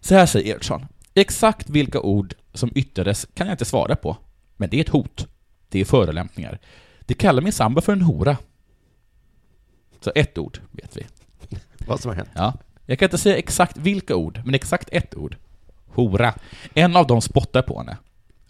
[0.00, 0.86] Så här säger Evertsson.
[1.14, 4.16] Exakt vilka ord som yttrades kan jag inte svara på.
[4.56, 5.28] Men det är ett hot.
[5.68, 6.58] Det är förolämpningar.
[7.00, 8.36] Det kallar min sambo för en hora.
[10.00, 11.06] Så ett ord vet vi.
[11.86, 12.28] Vad som har hänt.
[12.34, 12.54] Ja.
[12.86, 15.36] Jag kan inte säga exakt vilka ord, men exakt ett ord.
[15.94, 16.34] Hora.
[16.74, 17.96] En av dem spottar på henne.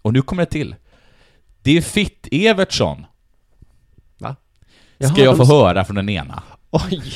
[0.01, 0.75] Och nu kommer det till.
[1.63, 3.05] Det är Fitt-Evertsson,
[4.19, 4.35] Va?
[4.99, 6.43] ska Jaha, jag få de- höra från den ena.
[6.71, 7.13] Oj!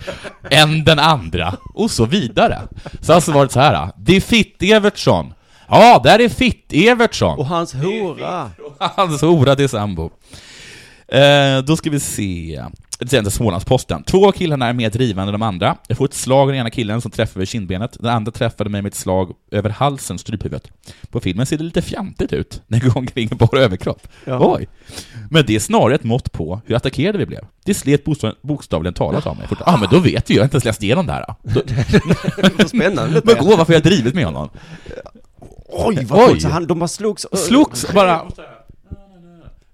[0.50, 2.62] än den andra, och så vidare.
[3.00, 3.90] Så alltså var det så här.
[3.96, 5.32] Det är Fitt-Evertsson.
[5.68, 7.38] Ja, där är Fitt-Evertsson.
[7.38, 8.50] Och hans hora!
[8.78, 10.10] Hans hora till sambo.
[11.08, 12.64] Eh, då ska vi se.
[12.98, 14.02] Det säger Smålandsposten.
[14.02, 15.76] Två av killarna är mer drivande än de andra.
[15.88, 17.96] Jag får ett slag av den ena killen som träffar vid kindbenet.
[18.00, 20.70] Den andra träffade mig med ett slag över halsen, stryphuvudet.
[21.10, 24.08] På filmen ser det lite fjantigt ut, när jag går omkring med bara överkropp.
[24.24, 24.54] Ja.
[24.56, 24.68] Oj!
[25.30, 27.44] Men det är snarare ett mått på hur attackerade vi blev.
[27.64, 29.46] Det slet bokstav- bokstavligen talat av mig.
[29.50, 31.34] Ja, ah, men då vet vi ju, jag har inte ens läst igenom det här.
[31.42, 31.62] Då,
[32.58, 33.22] Vad spännande.
[33.24, 34.50] men gå, varför har jag drivit med honom?
[35.68, 36.40] Oj, vad Oj.
[36.40, 37.26] Så han, de bara slogs.
[37.32, 38.26] Slogs bara...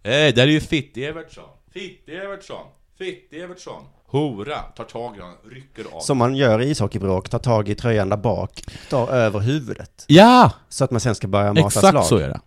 [0.03, 1.49] Nej, där är ju Fitt-Evertsson.
[1.75, 2.67] Fitt-Evertsson.
[2.99, 3.83] Fitt-Evertsson.
[4.07, 4.59] Hora.
[4.59, 6.01] Tar tag i honom, rycker av.
[6.01, 10.05] Som man gör i ishockeybråk, tar tag i tröjan där bak, tar över huvudet.
[10.07, 10.53] Ja!
[10.69, 12.05] Så att man sen ska börja mata Exakt slag.
[12.05, 12.41] så är det.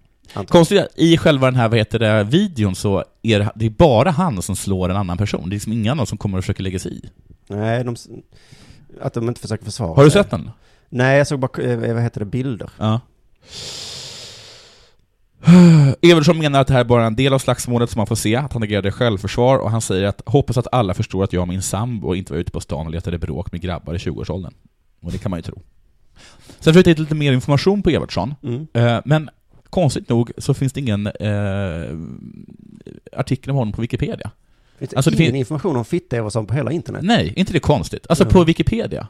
[0.47, 3.69] Konstigt att i själva den här, vad heter det, videon så är det, det är
[3.69, 5.41] bara han som slår en annan person.
[5.43, 7.09] Det är liksom ingen annan som kommer och försöker lägga sig i.
[7.47, 7.95] Nej, de,
[9.01, 10.51] att de inte försöker försvara Har du sett den?
[10.89, 12.69] Nej, jag såg bara, eh, vad heter det, bilder.
[12.77, 13.01] Ja.
[16.01, 18.35] Evertsson menar att det här är bara en del av slagsmålet som man får se,
[18.35, 21.47] att han agerade självförsvar, och han säger att hoppas att alla förstår att jag och
[21.47, 24.53] min sambo inte var ute på stan och letade bråk med grabbar i 20-årsåldern.
[25.01, 25.61] Och det kan man ju tro.
[26.59, 28.67] Sen försökte jag hitta lite mer information på Evertsson, Mm.
[28.73, 29.29] eh, men
[29.69, 31.97] konstigt nog så finns det ingen eh,
[33.19, 34.31] artikel om honom på Wikipedia.
[34.79, 37.01] Finns det Alltså, det ingen fin- information om fitta Everson på hela internet?
[37.03, 38.05] Nej, inte det konstigt?
[38.09, 38.33] Alltså Mm.
[38.33, 39.07] på Wikipedia.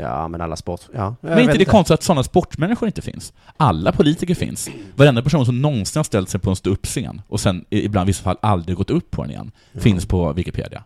[0.00, 0.80] Ja, men alla sport...
[0.94, 3.32] Ja, Men inte det konstigt att sådana sportmänniskor inte finns?
[3.56, 4.68] Alla politiker finns.
[4.96, 8.22] Varenda person som någonsin har ställt sig på en ståuppscen och sen ibland i vissa
[8.22, 9.80] fall aldrig gått upp på den igen, Ja.
[9.80, 10.84] finns på Wikipedia.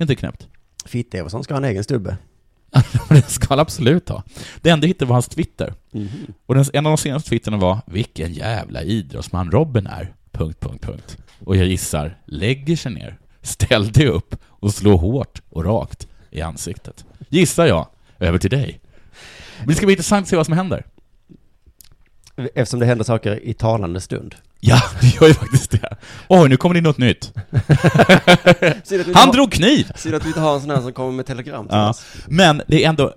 [0.00, 0.48] Inte knäppt.
[0.84, 2.16] Fitta Everson ska ha en egen stubbe.
[3.08, 4.22] det ska han absolut ha.
[4.60, 5.74] Det enda jag hittade var hans Twitter.
[5.92, 6.08] Mhm.
[6.46, 10.14] Och den, en av de senaste twittrarna var ”Vilken jävla idrottsman Robin är”.
[10.32, 11.16] Punkt, punkt, punkt.
[11.44, 16.40] Och jag gissar, lägger sig ner, ställ dig upp och slå hårt och rakt i
[16.40, 17.04] ansiktet.
[17.28, 17.86] Gissar jag.
[18.20, 18.80] Över till dig.
[19.58, 20.84] Men det ska bli intressant att se vad som händer.
[22.54, 24.34] Eftersom det händer saker i talande stund.
[24.60, 25.96] Ja, det gör ju faktiskt det.
[26.28, 27.32] Oj, nu kommer det in något nytt.
[27.50, 29.90] Han har- drog kniv!
[29.96, 31.90] Synd att vi inte har en sån här som kommer med telegram till Ja.
[31.90, 32.06] oss.
[32.28, 33.14] Men det är ändå...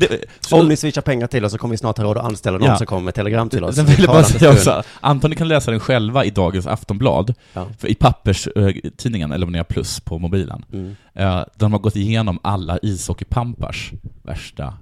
[0.00, 2.24] Det, så, Om ni swishar pengar till oss så kommer vi snart ha råd att
[2.24, 2.76] anställa någon Ja.
[2.76, 3.74] som kommer med telegram till oss.
[3.76, 6.66] Sen i vill jag bara säga också, Anton, ni kan läsa den själva i dagens
[6.66, 7.66] Aftonblad, Ja.
[7.78, 10.96] för i papperstidningen, eller om ni har plus på mobilen, Mm.
[11.14, 14.74] eh, de har gått igenom alla ishockeypampars värsta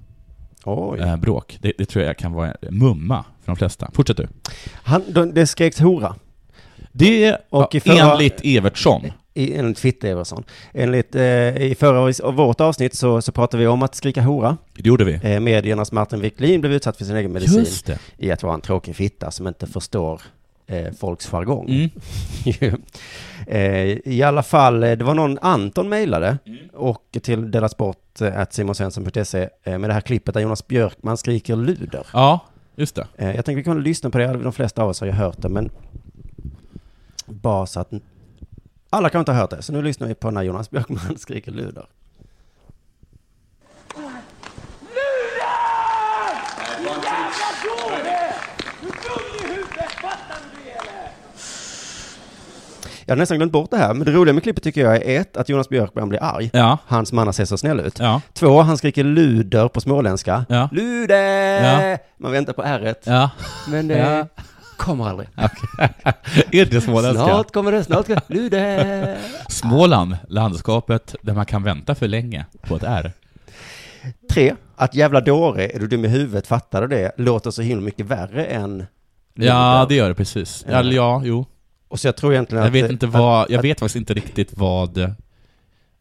[0.98, 1.58] eh, bråk.
[1.60, 3.90] Det, det tror jag kan vara mumma för de flesta.
[3.94, 4.28] Fortsätt du.
[4.72, 6.14] Han, de, det skreks hora.
[6.92, 9.02] Det Och var förra- enligt Evertsson.
[9.34, 10.44] I, enligt Fitte Everson.
[10.72, 14.56] Enligt, eh, i förra vårt avsnitt så, så pratade vi om att skrika hora.
[14.74, 15.20] Det gjorde vi.
[15.22, 17.98] Eh, mediernas Martin Wiklin blev utsatt för sin egen medicin Just det.
[18.18, 20.22] i att vara en tråkig fitta som inte förstår
[20.66, 21.68] eh, folks jargong.
[21.70, 21.90] Mm.
[23.46, 26.58] eh, I alla fall, eh, det var någon Anton mejlade Mm.
[26.74, 32.06] och till delasport eh, simonsvensson.se eh, med det här klippet där Jonas Björkman skriker luder.
[32.12, 32.40] Ja,
[32.76, 33.06] just det.
[33.16, 35.48] Jag tänkte vi kunde lyssna på det, de flesta av oss har ju hört det,
[35.48, 35.70] men
[37.26, 37.92] bara så att
[38.92, 41.52] alla kan inte ha hört det, så nu lyssnar vi på när Jonas Björkman skriker
[41.52, 41.86] luder.
[53.06, 55.20] Jag har nästan glömt bort det här, men det roliga med klippet tycker jag är
[55.20, 56.50] ett, att Jonas Björkman blir arg.
[56.52, 56.78] Ja.
[56.86, 57.98] Hans manna ser så snäll ut.
[57.98, 58.20] Ja.
[58.32, 60.44] Två, han skriker luder på småländska.
[60.48, 60.68] Ja.
[60.72, 61.90] Luder!
[61.90, 61.98] Ja.
[62.16, 63.30] Man väntar på r Ja.
[63.68, 64.42] men det Ja.
[64.82, 65.28] Kommer aldrig.
[66.52, 67.24] är det småländska?
[67.24, 68.34] Snart kommer det, snart kommer det.
[68.34, 69.18] Luder!
[69.48, 73.12] Småland, landskapet där man kan vänta för länge på ett R.
[74.30, 77.12] Tre, att jävla dåre, är du dum i huvudet, fattar du det?
[77.16, 78.86] Låter så himla mycket värre än
[79.34, 80.64] Ja, det gör det precis.
[80.68, 80.76] Ja.
[80.78, 81.46] Eller ja, jo.
[81.88, 82.74] Och så jag tror egentligen Jag att...
[82.74, 85.14] vet inte att- vad, jag att- vet faktiskt inte riktigt vad,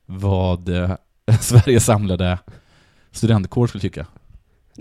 [0.06, 0.92] vad eh,
[1.40, 2.38] Sveriges samlade
[3.12, 4.06] studentkår skulle tycka.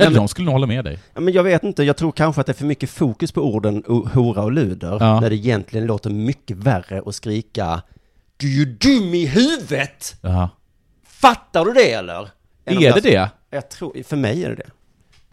[0.00, 0.98] Eller men- de skulle nog hålla med dig.
[1.14, 3.40] Ja, men jag vet inte, jag tror kanske att det är för mycket fokus på
[3.42, 3.84] orden
[4.14, 5.20] hora och luder, Ja.
[5.20, 7.82] när det egentligen låter mycket värre att skrika
[8.36, 10.16] Du är ju dum i huvudet!
[10.22, 10.48] Ja.
[11.06, 12.28] Fattar du det eller?
[12.64, 13.30] Än Är det det?
[13.50, 14.70] Jag tror, för mig är det det.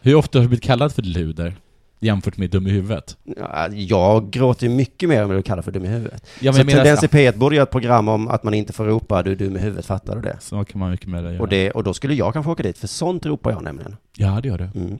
[0.01, 1.55] Hur ofta har du blivit kallad för luder?
[1.99, 3.17] Jämfört med dum i huvudet?
[3.23, 6.27] Ja, jag gråter ju mycket mer vad du kallar för dum i huvudet.
[6.39, 8.73] Ja, så men menar, Tendens i P1 borde göra ett program om att man inte
[8.73, 10.37] får ropa du är dum i huvudet, fattar du det?
[10.39, 11.41] så kan man mycket med det göra.
[11.41, 13.97] Och, det, och då skulle jag kanske åka dit, för sånt ropar jag nämligen.
[14.17, 14.69] Ja, det gör det.
[14.75, 14.99] Mm.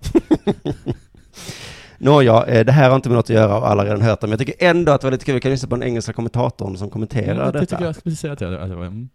[1.97, 4.21] Nåja, eh, det här har inte med något att göra och alla har redan hört
[4.21, 5.33] det, men jag tycker ändå att det var lite kul.
[5.35, 7.65] Vi kan lyssna på den engelska kommentatorn som kommenterar Ja, det detta.
[7.65, 8.53] tycker jag skulle säga att jag...
[8.53, 9.09] Att jag mm.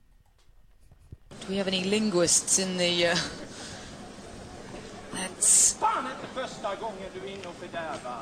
[1.29, 3.09] Do we have any linguists in the...
[3.09, 3.15] Uh...
[5.13, 5.77] That's...
[6.43, 8.21] Fan inte första gången du är inne och fördärvar.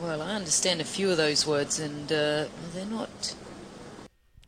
[0.00, 2.16] Well, I understand a few of those words and uh,
[2.74, 3.36] they're not...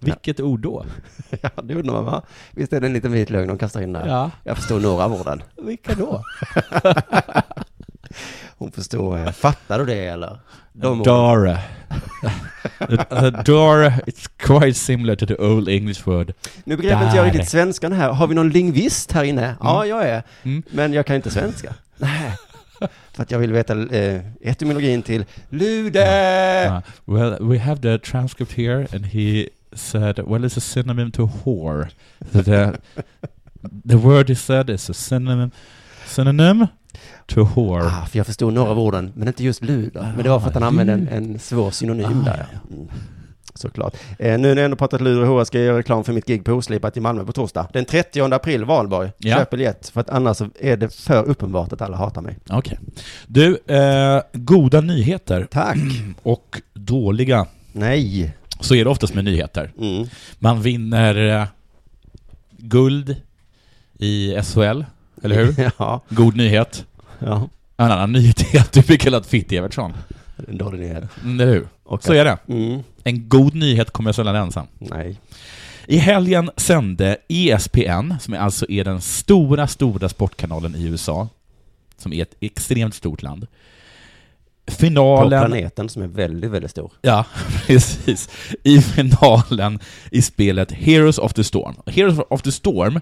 [0.01, 0.85] Vilket ord då?
[1.43, 2.23] Ja, det undrar man va?
[2.51, 4.07] Visst är det en liten vit lögn de kastar in där?
[4.07, 4.31] Ja.
[4.45, 5.43] Jag förstår några av orden.
[5.63, 6.25] Vilka då?
[8.59, 10.39] Hon förstår, eh, fattar du det eller?
[10.73, 11.11] De the
[13.45, 16.33] Dara, it's quite similar to the old English word.
[16.65, 18.13] Nu begrepp inte jag riktigt svenskan här.
[18.13, 19.57] Har vi någon lingvist här inne?
[19.61, 20.23] Ja, jag är.
[20.43, 20.63] Mm.
[20.71, 21.75] Men jag kan inte svenska.
[21.97, 22.37] Nej.
[23.13, 26.01] För att jag vill veta eh, etymologin till lude.
[26.67, 31.27] Uh, well, we have the transcript here, and he said, well, it's a synonym to
[31.45, 31.89] whore.
[32.33, 32.73] So the,
[33.89, 35.51] the word he said is a synonym,
[36.07, 36.67] synonym
[37.27, 37.87] to whore.
[37.87, 40.13] Ah, för jag förstod några av orden, men inte just luder.
[40.17, 42.47] Men det var för att han Ah, använde en, en svår synonym Ah, där.
[42.53, 42.75] Ja.
[42.77, 42.89] Mm.
[43.55, 43.97] Såklart.
[44.19, 46.27] Eh, nu när jag ändå pratat luder och hora ska jag göra reklam för mitt
[46.27, 47.69] gig på Oslipat i Malmö på torsdag.
[47.73, 49.11] Den 30 april, Valborg.
[49.19, 49.37] Ja.
[49.37, 52.38] Köp biljett, för att annars är det för uppenbart att alla hatar mig.
[52.51, 52.79] Okej.
[53.27, 55.79] Du, eh, goda nyheter Tack.
[56.23, 58.35] och dåliga, Nej.
[58.61, 59.73] så är det oftast med nyheter.
[59.81, 60.07] Mm.
[60.38, 61.47] Man vinner eh,
[62.59, 63.17] guld
[63.99, 64.85] i SHL,
[65.23, 65.71] eller hur?
[65.79, 66.01] Ja.
[66.09, 66.85] God nyhet.
[67.19, 67.49] Ja.
[67.77, 69.93] En annan nyhet är att du blir kallad Fitt-Evertsson.
[70.49, 71.05] En dålig nyhet.
[71.23, 71.68] Mm, Eller hur?
[71.83, 72.38] Och Så är det.
[72.49, 72.83] Mm.
[73.05, 74.66] En god nyhet kommer sällan ensam.
[74.79, 75.20] Nej.
[75.87, 81.29] I helgen sände ESPN, som alltså är den stora, stora sportkanalen i USA,
[81.97, 83.47] som är ett extremt stort land,
[84.66, 85.40] På finalen...
[85.47, 86.92] planeten som är väldigt, väldigt stor.
[87.03, 87.25] Ja,
[87.66, 88.29] precis.
[88.62, 89.79] I finalen
[90.11, 91.75] i spelet Heroes of the Storm.
[91.87, 93.01] Heroes of the Storm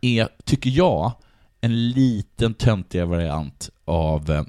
[0.00, 1.12] är, tycker jag,
[1.60, 4.42] en liten töntigare variant av eh,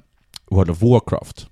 [0.50, 1.46] World of Warcraft.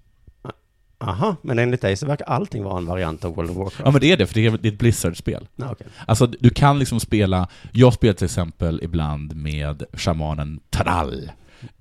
[1.00, 3.80] Aha, men enligt dig så verkar allting vara en variant av World of Warcraft.
[3.84, 5.48] Ja men det är det, för det är det är ett Blizzard-spel.
[5.56, 5.86] Ja, okej.
[6.06, 11.30] Alltså du kan liksom spela, jag spelar till exempel ibland med shamanen Taral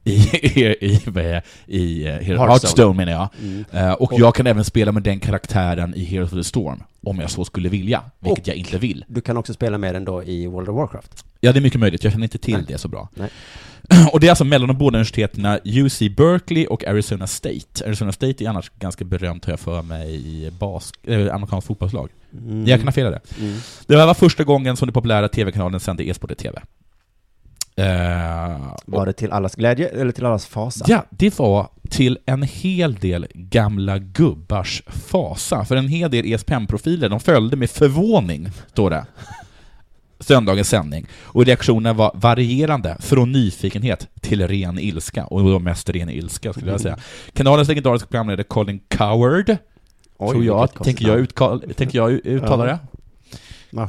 [0.04, 2.38] i, i, i, i, i eh, Hearthstone.
[2.48, 3.30] Hearthstone menar jag.
[3.42, 3.66] Mm.
[3.72, 7.20] Eh, och jag kan även spela med den karaktären i Heroes of the Storm, om
[7.20, 9.06] jag så skulle vilja, vilket Och- jag inte vill.
[9.08, 11.26] Du kan också spela med den då i World of Warcraft.
[11.42, 12.66] Ja, det är mycket möjligt, jag känner inte till Nej.
[12.68, 13.10] det så bra.
[13.14, 13.30] Nej.
[14.12, 17.86] Och det är alltså mellan de båda universiteten UC Berkeley och Arizona State.
[17.86, 22.10] Arizona State är annars ganska berömt, har jag för mig, i bas, äh, amerikanskt fotbollslag.
[22.34, 22.68] Mm.
[22.68, 23.20] Jag kan ha fel det.
[23.40, 23.58] Mm.
[23.88, 26.62] Det här var första gången som den populära TV-kanalen sände e-sport i TV.
[27.76, 30.86] Eh, Var det till allas glädje eller till allas fasa?
[30.88, 35.66] Ja, det var till en hel del gamla gubbars fasa.
[35.66, 39.06] För en hel del ESPN-profiler, de följde med förvåning, står det.
[40.20, 41.06] Söndagens sändning.
[41.22, 45.26] Och reaktionerna var varierande, från nyfikenhet till ren ilska.
[45.26, 46.98] Och då mest ren ilska, skulle jag säga.
[47.34, 49.58] Kanalens legendariska programledare Colin Coward,
[50.18, 52.80] Oj, tror jag, tänker jag, utkal, tänker jag uttala det?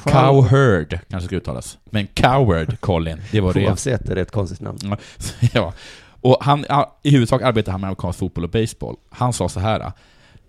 [0.04, 1.78] Cowherd kanske ska uttalas.
[1.84, 3.66] Men Coward Colin, det var det.
[3.66, 4.78] Oavsett är det ett konstigt namn.
[4.82, 4.96] Ja,
[5.52, 5.72] ja.
[6.20, 6.64] Och han,
[7.02, 8.96] i huvudsak arbetar han med amerikansk fotboll och baseball.
[9.10, 9.92] Han sa så här.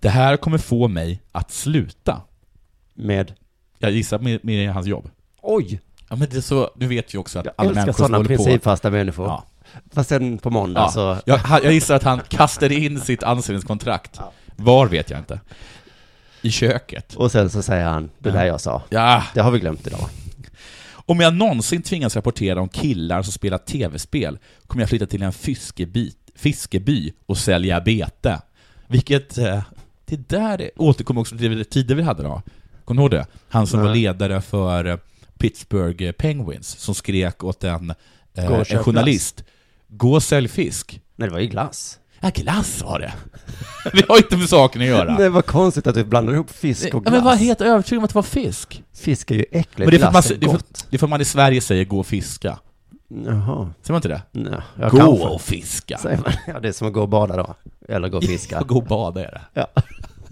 [0.00, 2.20] Det här kommer få mig att sluta.
[2.94, 3.32] Med,
[3.78, 5.10] Jag gissar med, med hans jobb.
[5.54, 7.92] Oj, Ja men det är så, du vet ju också att jag alla älskar människor
[7.96, 8.44] som sådana håller på...
[8.44, 9.26] principfasta människor.
[9.26, 9.44] Ja.
[9.92, 10.90] Fast sen på måndag Ja.
[10.90, 14.10] så, Jag, jag gissar att han kastade in sitt anställningskontrakt.
[14.18, 14.32] Ja.
[14.56, 15.40] Var vet jag inte.
[16.42, 17.14] I köket.
[17.14, 20.00] och sen så säger han, det där jag sa, Ja, det har vi glömt idag.
[20.92, 25.32] Om jag någonsin tvingas rapportera om killar som spelar tv-spel kommer jag flytta till en
[25.32, 28.40] fiskeby, fiskeby och sälja bete.
[28.86, 29.62] Vilket, eh,
[30.04, 32.42] det där är- återkommer också till det tider vi hade då.
[32.84, 33.26] Kommer du ihåg det?
[33.48, 34.96] Han som var ledare för eh,
[35.40, 37.90] Pittsburgh Penguins, som skrek åt en,
[38.34, 39.44] eh, en journalist.
[39.88, 41.00] Gå och sälj fisk.
[41.16, 41.98] Nej, det var ju glass.
[42.20, 43.12] Ja, glass var det.
[43.92, 45.16] det har inte med saken att göra.
[45.16, 47.12] Det var konstigt att du blandade ihop fisk och Ja, glass.
[47.12, 48.82] men var helt övertygad om att det var fisk.
[48.94, 50.86] Fisk är ju äckligt, Men det är glass man, är det är för, gott.
[50.90, 52.58] det är för att man i Sverige säger gå och fiska.
[53.26, 53.72] Jaha.
[53.82, 54.22] Säger man inte det?
[54.32, 55.98] Nej, ja, Gå och fiska.
[55.98, 56.32] Säger man.
[56.46, 57.54] Ja, det är som att gå och bada då.
[57.88, 58.62] Eller gå och fiska.
[58.62, 59.40] Gå och bada är det.
[59.54, 59.82] Ja.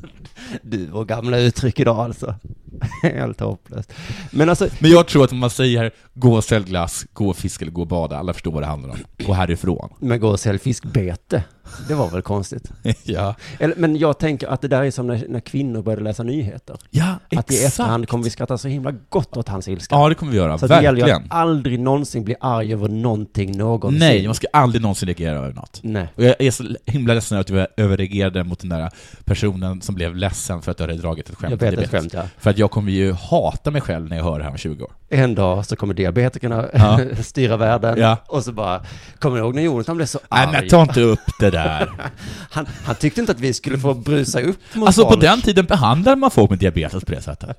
[0.63, 2.35] Du och gamla uttryck idag alltså.
[3.03, 3.93] Helt hopplöst.
[4.31, 7.37] Men alltså, Men jag tror att om man säger gå och sälj glass, gå och
[7.37, 8.99] fiska eller gå och bada, alla förstår vad det handlar om.
[9.27, 9.89] Gå härifrån.
[9.99, 11.43] men gå och sälj fiskbete.
[11.89, 12.71] Det var väl konstigt.
[13.05, 13.35] ja.
[13.59, 16.77] Eller, men jag tänker att det där är som när, när kvinnor började läsa nyheter.
[16.91, 19.95] Ja, Att i efterhand kommer vi skratta så himla gott åt hans ilska.
[19.95, 20.59] Ja, det kommer vi göra.
[20.59, 21.23] så det gäller ju Verkligen.
[21.23, 23.99] att aldrig någonsin bli arg över någonting någonsin.
[23.99, 25.81] Nej, man ska aldrig någonsin reagera över något.
[25.83, 26.09] Nej.
[26.17, 28.91] Och jag är så himla ledsen att jag överreagerade mot den där
[29.25, 31.51] personen som blev ledsen för att jag hade dragit ett skämt.
[31.51, 32.23] Jag vet ett skämt, ja.
[32.39, 34.85] För att jag kommer ju hata mig själv när jag hör det här om 20
[34.85, 34.93] år.
[35.11, 37.01] En dag så kommer diabetikerna Ja.
[37.23, 38.17] styra världen Ja.
[38.27, 38.83] och så bara,
[39.19, 40.53] kommer ni ihåg när Jonathan blev så Nej arg?
[40.53, 41.58] men ta inte upp det där.
[42.51, 45.21] Han, han tyckte inte att vi skulle få brusa upp mot Alltså på folk.
[45.21, 47.57] den tiden behandlade man folk med diabetes på det sättet.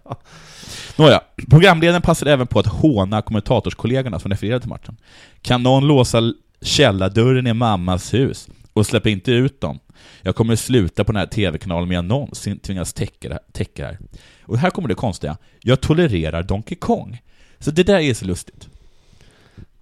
[0.96, 4.98] Nåja, programledaren passade även på att håna kommentatorskollegorna som refererade till matchen.
[5.42, 9.80] Kan någon låsa källardörren i mammas hus och släppa inte ut dem?
[10.22, 13.88] Jag kommer sluta på den här TV-kanalen om jag någonsin tvingas täcka det, täcka det
[13.88, 13.98] här.
[14.42, 15.38] Och här kommer det konstiga.
[15.60, 17.22] Jag tolererar Donkey Kong.
[17.60, 18.68] Så det där är så lustigt.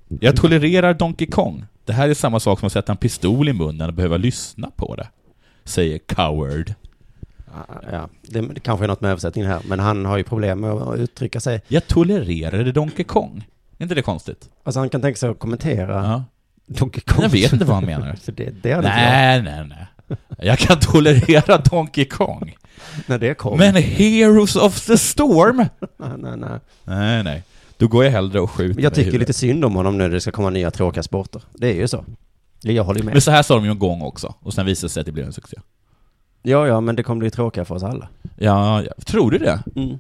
[0.07, 1.65] Jag tolererar Donkey Kong.
[1.85, 4.71] Det här är samma sak som att sätta en pistol i munnen och behöva lyssna
[4.75, 5.07] på det.
[5.63, 6.73] Säger Coward.
[7.91, 10.71] Ja, det, det kanske är något med översättningen här, men han har ju problem med
[10.71, 11.61] att uttrycka sig.
[11.67, 13.47] Jag tolererade Donkey Kong.
[13.77, 14.49] Är inte det konstigt?
[14.63, 16.23] Alltså han kan tänka sig att kommentera Ja.
[16.65, 17.23] Donkey Kong.
[17.23, 18.15] Jag vet inte vad han menar.
[18.23, 20.17] För det, det inte Nej, nej, nej.
[20.37, 22.57] Jag kan tolerera Donkey Kong.
[23.05, 23.57] När det kom.
[23.57, 25.57] Men Heroes of the Storm?
[25.97, 26.59] Nej, nej, nej.
[26.83, 27.43] Nej, nej.
[27.77, 30.09] Då går jag hellre och skjuter Men Jag tycker lite synd om honom nu när
[30.09, 31.41] det ska komma nya tråkiga sporter.
[31.53, 32.05] Det är ju så.
[32.61, 33.13] Jag håller med.
[33.13, 35.05] Men så här sa de ju en gång också, och sen visade det sig att
[35.05, 35.57] det blev en succé.
[36.41, 38.07] Ja, ja, men det kommer bli tråkigare för oss alla.
[38.35, 38.91] Ja, ja.
[39.05, 39.63] tror du det?
[39.75, 39.97] Mm.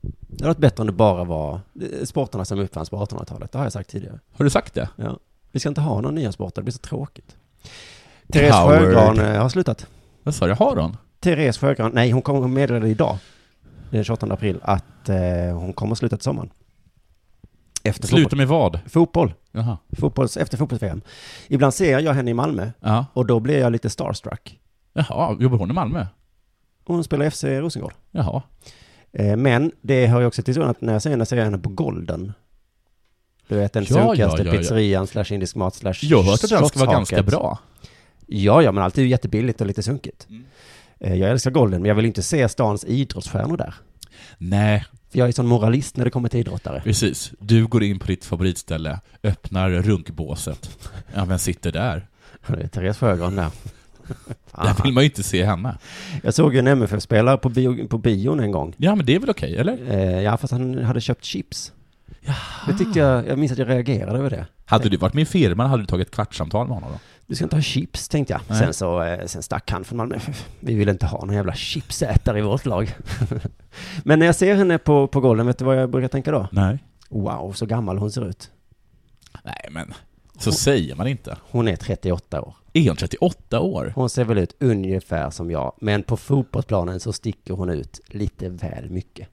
[0.00, 3.52] Det hade varit bättre om det bara var eh, sporterna som uppfanns på 1800-talet.
[3.52, 4.18] Det har jag sagt tidigare.
[4.32, 4.88] Har du sagt det?
[4.96, 5.18] Ja.
[5.52, 7.36] Vi ska inte ha några nya sporter, det blir så tråkigt.
[8.32, 8.54] Therese.
[8.54, 9.86] Sjögran eh, har slutat.
[10.22, 10.52] Vad sa du?
[10.52, 10.96] Har hon?
[11.20, 13.18] Therese Sjögran, nej hon kommer meddela idag,
[13.90, 15.16] den 28 april, att eh,
[15.58, 16.50] hon kommer sluta till sommaren.
[17.84, 18.38] Efter Sluta fotboll.
[18.38, 18.80] med vad?
[18.86, 19.34] fotboll.
[19.52, 19.78] Jaha.
[19.98, 21.00] Fotbolls, efter fotbolls-VM.
[21.48, 23.06] Ibland ser jag henne i Malmö Ja.
[23.12, 24.58] och då blir jag lite starstruck.
[24.92, 26.06] Jaha, jobbar hon i Malmö?
[26.84, 27.94] Hon spelar FC Rosengård.
[28.10, 28.42] Jaha.
[29.12, 31.44] Eh, men det hör ju också till så att när jag ser henne ser jag
[31.44, 32.32] henne på Golden.
[33.48, 34.58] Du vet den Ja, ja, sunkigaste ja, ja.
[34.58, 37.58] pizzerian slash indisk mat slash Jag har hört att den ska vara ganska bra.
[38.26, 40.26] Ja, ja, men allt är ju jättebilligt och lite sunkigt.
[40.30, 40.44] Mm.
[41.00, 43.74] Eh, jag älskar Golden, men jag vill inte se stans idrottsstjärnor där.
[44.38, 46.80] Nej, För jag är sån moralist när det kommer till idrottare.
[46.84, 47.32] precis.
[47.38, 50.78] Du går in på ditt favoritställe, öppnar runkbåset.
[51.14, 52.06] Ja, vem sitter där?
[52.46, 53.50] Det är Therese Sjögran där.
[54.56, 55.78] Där vill man ju inte se henne.
[56.22, 58.74] Jag såg ju en MFF-spelare på, bio, på bion en gång.
[58.76, 59.78] Ja, men det är väl okej, eller?
[59.90, 61.72] Eh, ja, fast han hade köpt chips.
[62.66, 64.46] Det tyckte jag, jag minns att jag reagerade över det.
[64.72, 66.98] Hade du varit med i firman hade du tagit ett kvartssamtal med honom då?
[67.26, 68.40] Du ska inte ha chips, tänkte jag.
[68.48, 68.58] Nej.
[68.58, 70.18] Sen så, eh, sen stack han från Malmö.
[70.60, 72.94] Vi vill inte ha någon jävla chipsätare i vårt lag.
[74.04, 76.48] Men när jag ser henne på, på golven, vet du vad jag brukar tänka då?
[76.52, 76.78] Nej.
[77.08, 78.50] Wow, så gammal hon ser ut.
[79.44, 79.94] Nej, men
[80.38, 81.36] så säger man inte.
[81.50, 82.54] Hon är 38 år.
[82.72, 83.92] Är hon 38 år?
[83.96, 88.48] Hon ser väl ut ungefär som jag, men på fotbollsplanen så sticker hon ut lite
[88.48, 89.28] väl mycket.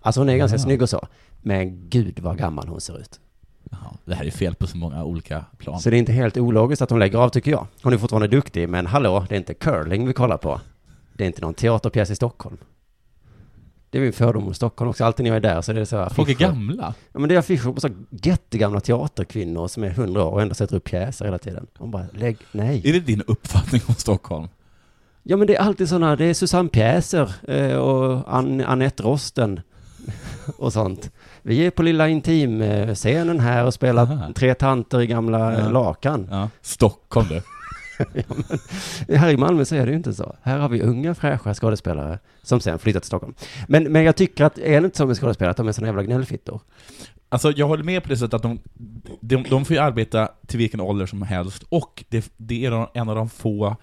[0.00, 0.62] Alltså hon är ganska Ja.
[0.62, 1.06] snygg och så,
[1.42, 3.20] men gud vad gammal hon ser ut.
[3.70, 5.80] Jaha, det här är fel på så många olika plan.
[5.80, 7.66] Så det är inte helt ologiskt att hon lägger av tycker jag.
[7.82, 10.60] Hon är fortfarande duktig, men hallå, det är inte curling vi kollar på.
[11.12, 12.56] Det är inte någon teaterpjäs i Stockholm.
[13.90, 15.04] Det är min fördom om Stockholm också.
[15.04, 16.94] Alltid när jag är där så är det så här Folk är gamla.
[17.12, 20.54] Ja, men det är affischer på så jättegamla teaterkvinnor som är hundra år och ändå
[20.54, 21.66] sätter upp pjäser hela tiden.
[21.78, 22.82] Hon bara, lägg, nej.
[22.84, 24.48] Är det din uppfattning om Stockholm?
[25.22, 29.60] Ja men det är alltid sådana, det är Susanne Pjäser eh, och An Anette Rosten
[30.58, 31.10] och sånt.
[31.42, 34.32] Vi är på lilla intimscenen här och spelar Aha.
[34.34, 35.60] tre tanter i gamla Ja.
[35.60, 35.70] ja.
[35.70, 36.28] lakan.
[36.30, 36.50] Ja.
[36.60, 37.42] Stockholm du.
[39.16, 40.36] Här i Malmö så är det ju inte så.
[40.42, 43.34] Här har vi unga fräscha skådespelare som sen flyttar till Stockholm.
[43.68, 45.86] Men, men jag tycker att, är det inte så med skådespelare att de är såna
[45.86, 46.60] jävla gnällfittor?
[47.28, 48.58] Alltså jag håller med på det sättet att de,
[49.20, 53.08] de, de får ju arbeta till vilken ålder som helst, och det, det är en
[53.08, 53.76] av de få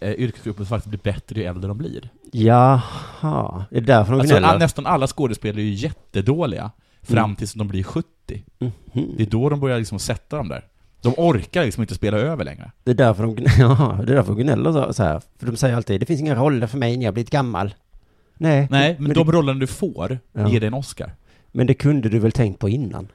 [0.00, 2.08] eh, yrkesgrupper som faktiskt blir bättre ju äldre de blir.
[2.34, 4.58] Jaha, det är därför de Alltså, gnäller?
[4.58, 6.70] nästan alla skådespelare är ju jättedåliga,
[7.02, 7.36] fram Mm.
[7.36, 8.06] tills de blir 70.
[8.58, 8.70] Mhm.
[9.16, 10.64] Det är då de börjar liksom sätta dem där.
[11.02, 12.70] De orkar liksom inte spela över längre.
[12.84, 15.22] Det är därför de, ja, det är därför de gnäller så här.
[15.38, 17.74] För de säger alltid, det finns inga roller för mig när jag blivit gammal.
[18.34, 20.48] Nej, Nej, men, men, de det, rollerna du får Ja.
[20.48, 21.10] ger dig en Oscar.
[21.52, 23.08] men det kunde du väl tänkt på innan?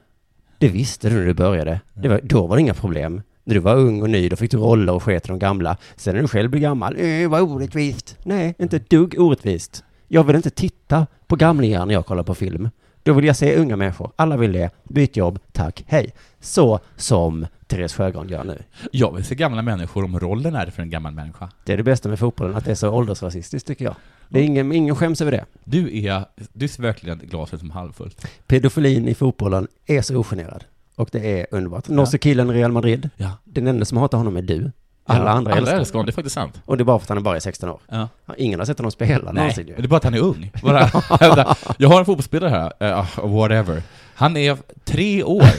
[0.57, 1.79] Det visste du när du började.
[1.93, 3.21] Det var, då var det inga problem.
[3.47, 5.77] När du var ung och ny, då fick du roller och sket i de gamla.
[5.95, 8.17] Sen när du själv blir gammal, äh, vad orättvist.
[8.23, 9.83] Nej, inte ett dugg orättvist.
[10.07, 12.69] Jag vill inte titta på gamlingar när jag kollar på film.
[13.03, 14.11] Då vill jag se unga människor.
[14.15, 14.69] Alla vill det.
[14.83, 16.13] Byt jobb, tack, hej.
[16.39, 18.63] Så som Therese Sjögran gör nu.
[18.91, 21.49] Jag vill se gamla människor om rollen är för en gammal människa.
[21.65, 23.95] Det är det bästa med fotbollen, att det är så åldersrasistiskt tycker jag.
[24.29, 25.45] Det är ingen, ingen skäms över det.
[25.63, 28.27] Du är, du ser verkligen glaset som halvfullt.
[28.47, 30.63] Pedofilin i fotbollen är så ogenerad.
[30.97, 31.87] Och det är underbart.
[31.87, 33.31] Norske killen i Real Madrid, Ja.
[33.43, 34.71] den enda som hatar honom är du.
[35.09, 36.05] Alla andra alla älskar honom.
[36.05, 36.61] det är faktiskt sant.
[36.65, 37.79] Och det är bara för att han är bara är 16 år.
[37.89, 38.07] Ja.
[38.37, 40.51] Ingen har sett honom spela Nej, någonsin det är bara att han är ung.
[40.63, 40.89] Bara,
[41.77, 43.83] jag har en fotbollsspelare här, uh, whatever.
[44.15, 45.43] Han är tre år.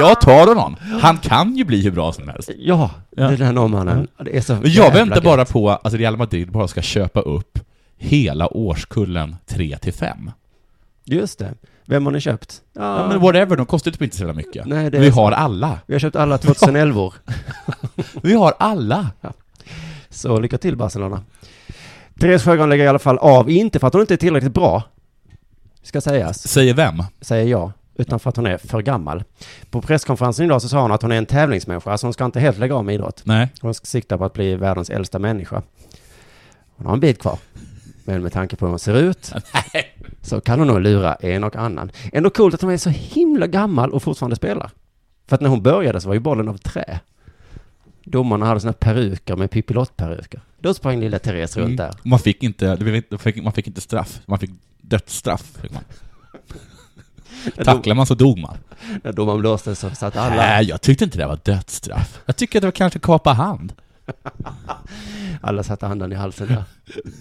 [0.00, 0.76] Jag tar honom.
[1.02, 2.50] Han kan ju bli hur bra som helst.
[2.58, 3.28] Ja, Ja.
[3.28, 4.08] den här norrmannen.
[4.24, 5.24] Det är så jag väntar gött.
[5.24, 7.58] bara på att Real Madrid bara ska köpa upp
[7.96, 10.30] hela årskullen 3 till 5.
[11.04, 11.54] Just det.
[11.86, 12.62] Vem har ni köpt?
[12.72, 14.66] Ja, men whatever, de kostar typ inte så jävla mycket.
[14.66, 15.78] Nej, det är Vi har alla.
[15.86, 17.14] Vi har köpt alla 2011 år.
[18.22, 19.10] Vi har alla.
[20.10, 21.22] Så lycka till Barcelona.
[22.20, 24.82] Therese Sjögran lägger i alla fall av, inte för att hon inte är tillräckligt bra,
[25.82, 26.48] ska sägas.
[26.48, 27.02] Säger vem?
[27.20, 29.24] säger jag, utan för att hon är för gammal.
[29.70, 32.40] På presskonferensen idag så sa hon att hon är en tävlingsmänniska, alltså hon ska inte
[32.40, 33.22] helt lägga av med idrott.
[33.24, 33.48] Nej.
[33.60, 35.62] Hon ska sikta på att bli världens äldsta människa.
[36.76, 37.38] Hon har en bit kvar.
[38.04, 39.32] Men med tanke på hur hon ser ut
[40.26, 41.90] så kan hon nog lura en och annan.
[42.12, 44.70] Ändå coolt att hon är så himla gammal och fortfarande spelar.
[45.26, 47.00] För att när hon började så var ju bollen av trä.
[48.04, 50.40] Domarna hade såna peruker med pippilottperuker.
[50.58, 51.94] Då sprang lilla Therese runt där.
[52.02, 52.78] Man fick inte,
[53.42, 54.50] man fick inte straff, man fick
[54.80, 55.58] dödsstraff.
[55.62, 55.82] Fick man.
[57.64, 58.56] Tacklar man så dog man.
[59.02, 60.36] När domaren blåste så satt alla...
[60.36, 62.20] Nej, jag tyckte inte det var dödsstraff.
[62.26, 63.72] Jag tycker att det var kanske kapa hand.
[65.40, 66.64] Alla satte handen i halsen där.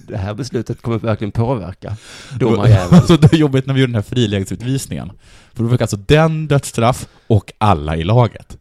[0.08, 1.98] Det här beslutet kommer verkligen påverka
[2.40, 3.02] domarjäveln.
[3.08, 5.12] Så det var jobbigt när vi gjorde den här frilägesutvisningen.
[5.54, 8.58] För då fick alltså den dödsstraff och alla i laget.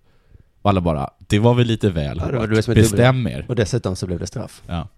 [0.62, 3.26] Och alla bara, det var väl lite väl Ja, det var det som är Bestäm
[3.26, 3.44] er.
[3.48, 4.62] Och dessutom så blev det straff.
[4.66, 4.88] Ja.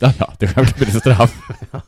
[0.00, 1.34] Ja, ja, det blev lite straff.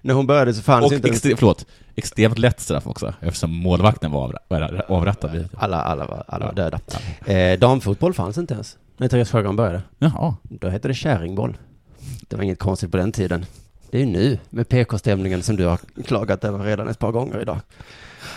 [0.00, 1.08] När hon började så fanns Och inte...
[1.08, 5.48] extre, förlåt, extremt lätt straff också, eftersom målvakten var avra- avrättad.
[5.56, 6.62] Alla, alla var, alla var Ja.
[6.62, 6.80] döda.
[7.52, 8.76] Eh, damfotboll fanns inte ens.
[8.98, 9.82] När Therese Sjögran började.
[9.98, 10.36] Jaha.
[10.42, 11.56] Då hette det kärringboll.
[12.28, 13.46] Det var inget konstigt på den tiden.
[13.90, 17.40] Det är ju nu med PK-stämningen som du har klagat över redan ett par gånger
[17.42, 17.60] idag.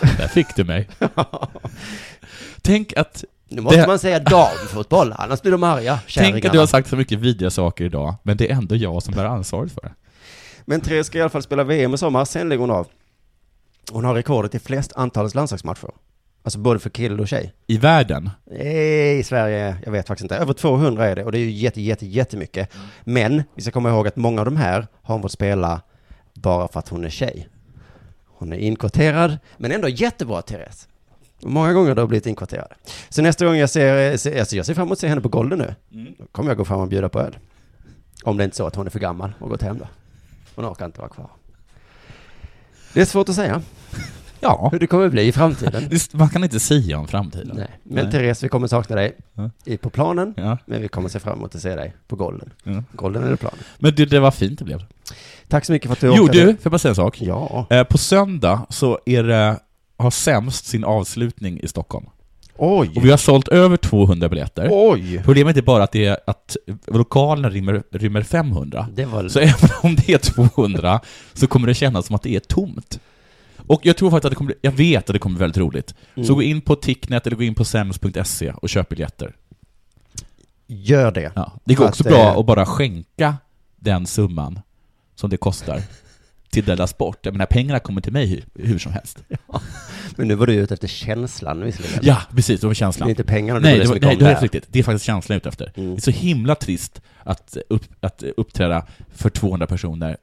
[0.18, 0.88] Där fick du mig.
[2.62, 6.46] Tänk att, Nu måste Det- man säga damfotboll, annars blir de arga, tänk kärringarna.
[6.46, 9.14] att du har sagt så mycket vidriga saker idag, men det är ändå jag som
[9.14, 9.92] bär ansvaret för det.
[10.64, 12.86] Men Therese ska i alla fall spela VM i sommar, sen lägger hon av.
[13.90, 15.90] Hon har rekordet i flest antal landslagsmatcher.
[16.42, 17.52] Alltså både för kille och tjej.
[17.66, 20.36] I världen, Nej, I Sverige, jag vet faktiskt inte.
[20.36, 22.72] Över 200 är det och det är ju jätte, jätte, jättemycket.
[23.04, 25.80] Men vi ska komma ihåg att många av de här har hon fått spela
[26.34, 27.48] bara för att hon är tjej.
[28.26, 30.88] Hon är inkvoterad, men ändå jättebra, Therese.
[31.42, 32.74] Många gånger då har blivit inkvarterade.
[33.08, 35.28] Så nästa gång jag ser, ser alltså jag ser fram emot att se henne på
[35.28, 35.74] Golden nu.
[35.92, 36.14] Mm.
[36.18, 37.38] Då kommer jag gå fram och bjuda på öl.
[38.24, 39.88] Om det är inte så att hon är för gammal och gått hem då.
[40.54, 41.30] Hon orkar inte vara kvar.
[42.94, 43.62] Det är svårt att säga
[44.42, 45.90] Ja, hur det kommer bli i framtiden.
[46.12, 47.56] man kan inte säga om framtiden.
[47.56, 47.68] Nej.
[47.82, 48.12] Men Nej.
[48.12, 49.50] Therese, vi kommer sakna dig Ja.
[49.80, 50.34] på planen.
[50.36, 52.50] Ja, Men vi kommer se fram emot att se dig på Golden.
[52.64, 52.82] ja.
[52.92, 53.58] Golden eller planen.
[53.78, 54.82] Men det, det var fint det blev.
[55.48, 56.38] Tack så mycket för att du Jo orkade.
[56.44, 57.20] du, får jag bara säga en sak?
[57.20, 57.66] Ja.
[57.70, 59.58] Eh, på söndag så är det,
[59.96, 62.06] har sämst sin avslutning i Stockholm.
[62.56, 62.92] Oj.
[62.96, 64.68] Och vi har sålt över 200 biljetter.
[64.70, 65.22] Oj.
[65.24, 68.86] Problemet är bara att, det är att lokalen rymmer, rymmer 500.
[68.94, 69.28] Det var...
[69.28, 71.00] Så även om det är 200
[71.34, 73.00] så kommer det kännas som att det är tomt.
[73.66, 75.58] Och jag tror faktiskt att det kommer bli, jag vet att det kommer bli väldigt
[75.58, 75.94] roligt.
[76.14, 76.26] Mm.
[76.26, 79.36] Så gå in på Ticknet eller gå in på sems.se och köp biljetter.
[80.66, 81.32] Gör det.
[81.34, 81.52] Ja.
[81.64, 83.36] Det går Fast också bra att bara skänka
[83.76, 84.60] den summan
[85.14, 85.82] som det kostar
[86.50, 87.18] till Della Sport.
[87.22, 89.18] Jag menar, pengarna kommer till mig hur, hur som helst.
[90.16, 91.98] Men nu var du ute efter känslan visserligen.
[92.02, 93.10] Ja, precis, det var Det är känslan.
[93.10, 94.64] inte pengarna du Nej, det, var, nej det är helt riktigt.
[94.68, 95.72] Det är faktiskt känslan jag är ute efter.
[95.80, 95.90] Mm.
[95.90, 100.16] Det är så himla trist att, upp, att uppträda för 200 personer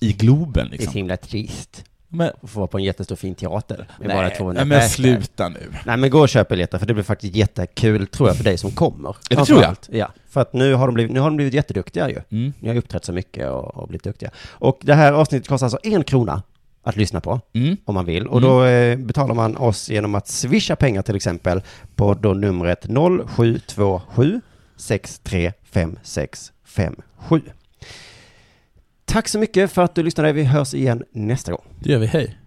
[0.00, 0.92] i Globen Det är liksom.
[0.92, 1.84] så himla trist.
[2.08, 5.72] Men, få vara på en jättestor fin teater med bara 200 nej, men sluta nu.
[5.86, 8.58] Nej men gå och köp biljetter för det blir faktiskt jättekul tror jag för dig
[8.58, 9.16] som kommer.
[9.30, 9.76] det tror jag.
[9.88, 12.20] Ja, för att nu har de blivit, nu har de blivit jätteduktiga ju.
[12.30, 12.52] Mm.
[12.60, 14.30] Ni har uppträtt så mycket och, och blivit duktiga.
[14.50, 16.42] Och det här avsnittet kostar alltså en krona
[16.82, 17.40] att lyssna på.
[17.52, 17.76] Mm.
[17.84, 18.26] om man vill.
[18.26, 21.62] Och då eh, betalar man oss genom att swisha pengar till exempel
[21.94, 22.86] på då numret
[23.36, 24.40] 0727
[24.76, 27.42] 635657.
[29.08, 30.32] Tack så mycket för att du lyssnade.
[30.32, 31.64] Vi hörs igen nästa gång.
[31.80, 32.37] Det gör vi, hej.